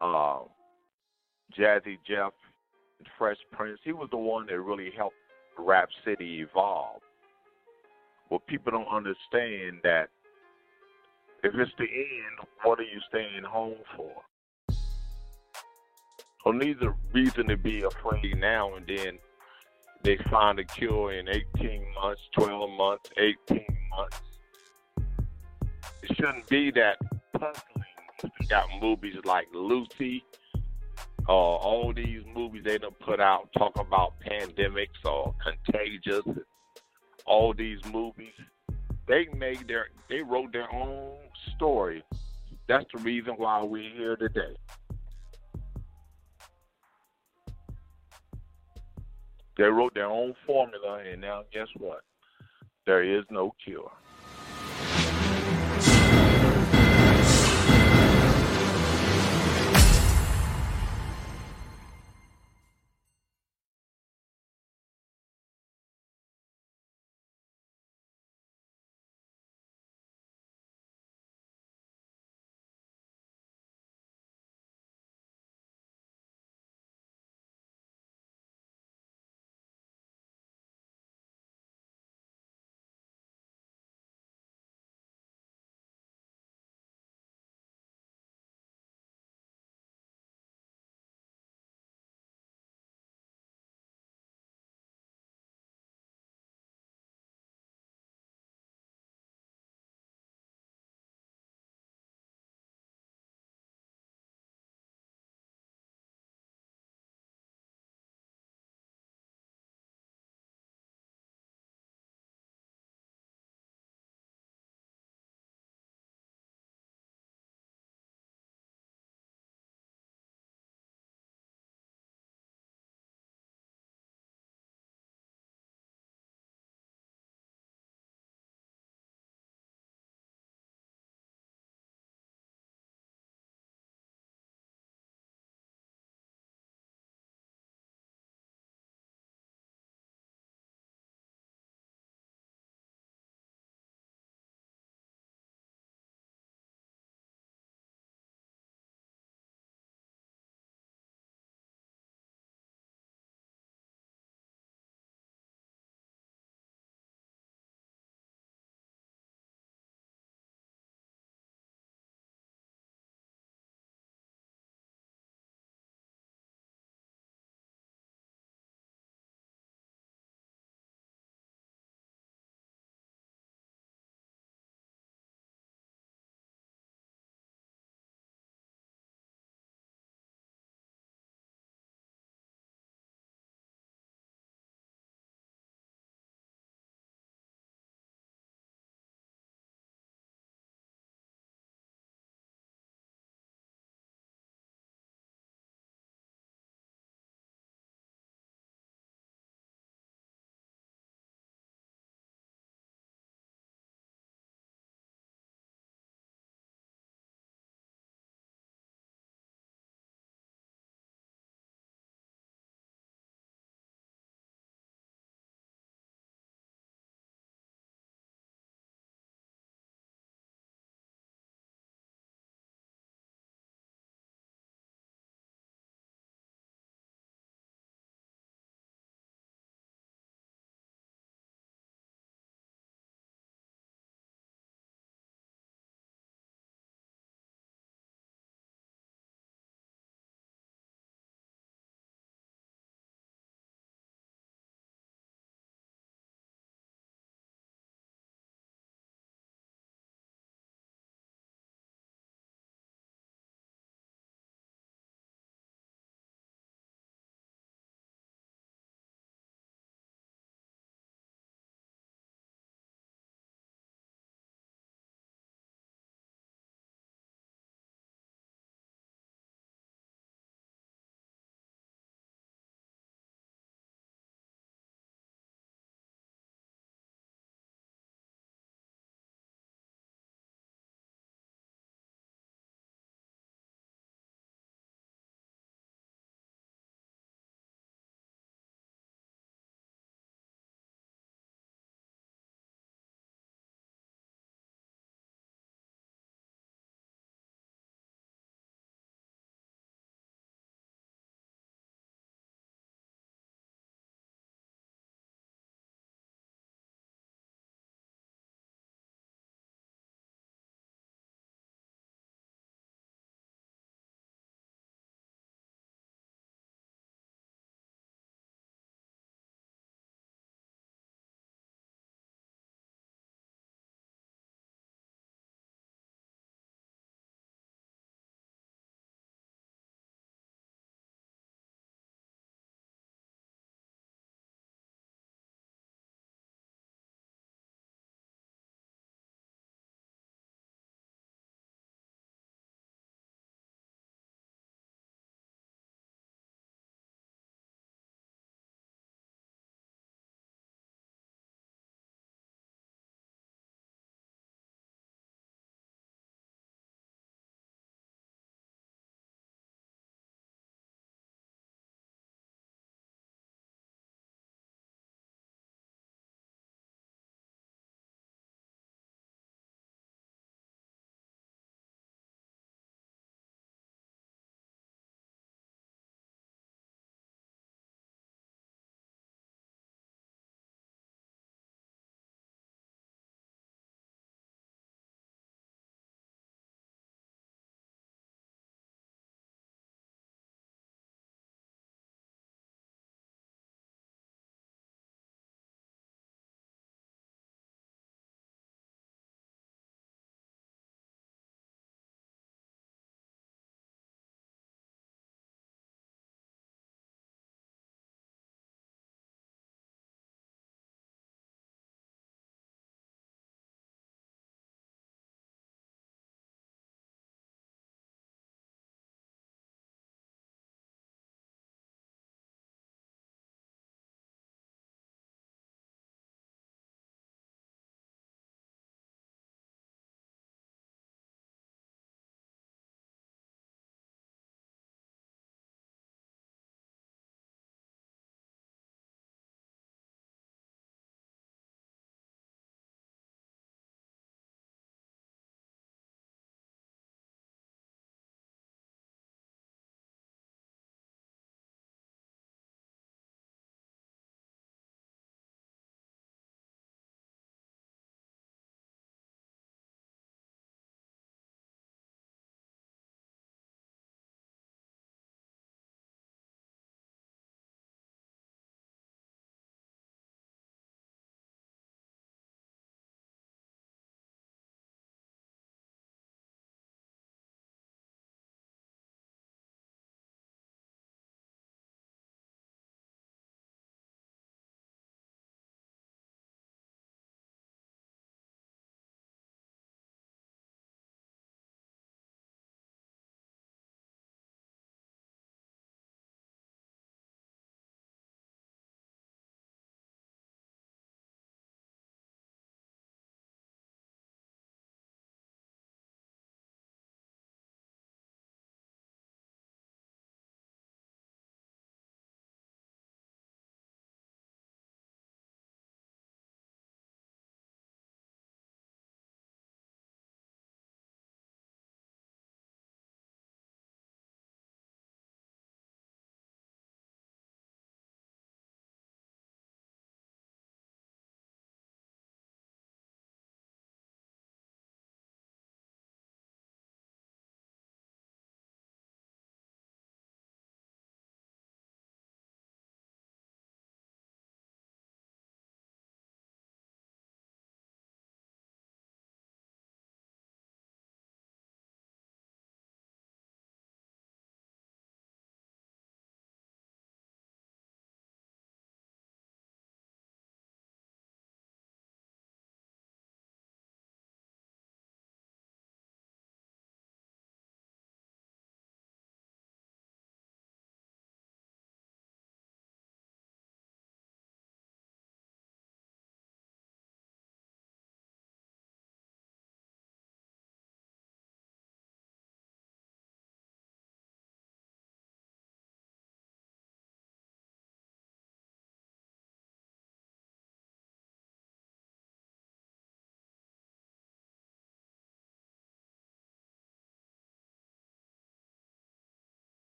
uh, 0.00 0.40
Jazzy 1.58 1.98
Jeff, 2.06 2.32
and 2.98 3.08
Fresh 3.16 3.38
Prince, 3.52 3.78
he 3.84 3.92
was 3.92 4.08
the 4.10 4.18
one 4.18 4.46
that 4.46 4.60
really 4.60 4.90
helped 4.96 5.16
Rap 5.58 5.88
City 6.04 6.40
evolve. 6.40 7.00
Well, 8.30 8.40
people 8.46 8.72
don't 8.72 8.88
understand 8.88 9.80
that 9.82 10.08
if 11.42 11.54
it's 11.54 11.70
the 11.78 11.84
end, 11.84 12.48
what 12.62 12.78
are 12.78 12.82
you 12.82 13.00
staying 13.08 13.44
home 13.44 13.78
for? 13.96 14.12
So 16.44 16.52
needs 16.52 16.80
a 16.82 16.94
reason 17.12 17.48
to 17.48 17.56
be 17.56 17.82
afraid 17.82 18.38
now 18.38 18.74
and 18.74 18.86
then 18.86 19.18
they 20.02 20.16
find 20.30 20.58
a 20.58 20.64
cure 20.64 21.12
in 21.12 21.28
18 21.28 21.84
months, 22.00 22.22
12 22.34 22.70
months, 22.70 23.10
18 23.18 23.64
months. 23.90 24.20
Shouldn't 26.14 26.48
be 26.48 26.70
that 26.72 26.98
puzzling. 27.32 27.84
You 28.40 28.48
got 28.48 28.66
movies 28.80 29.16
like 29.24 29.46
Lucy, 29.54 30.24
uh, 31.28 31.32
all 31.32 31.92
these 31.92 32.22
movies 32.34 32.62
they 32.64 32.78
done 32.78 32.92
put 33.04 33.20
out 33.20 33.50
talk 33.56 33.78
about 33.78 34.14
pandemics 34.20 35.04
or 35.04 35.34
contagious. 35.42 36.24
All 37.26 37.52
these 37.52 37.78
movies, 37.92 38.32
they 39.06 39.28
made 39.36 39.68
their, 39.68 39.88
they 40.08 40.22
wrote 40.22 40.52
their 40.52 40.72
own 40.72 41.18
story. 41.54 42.02
That's 42.66 42.86
the 42.94 43.02
reason 43.02 43.34
why 43.34 43.62
we're 43.62 43.90
here 43.90 44.16
today. 44.16 44.56
They 49.58 49.64
wrote 49.64 49.92
their 49.94 50.06
own 50.06 50.34
formula, 50.46 51.02
and 51.10 51.20
now 51.20 51.42
guess 51.52 51.68
what? 51.76 52.00
There 52.86 53.02
is 53.02 53.24
no 53.30 53.54
cure. 53.62 53.90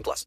18 0.00 0.02
plus. 0.02 0.26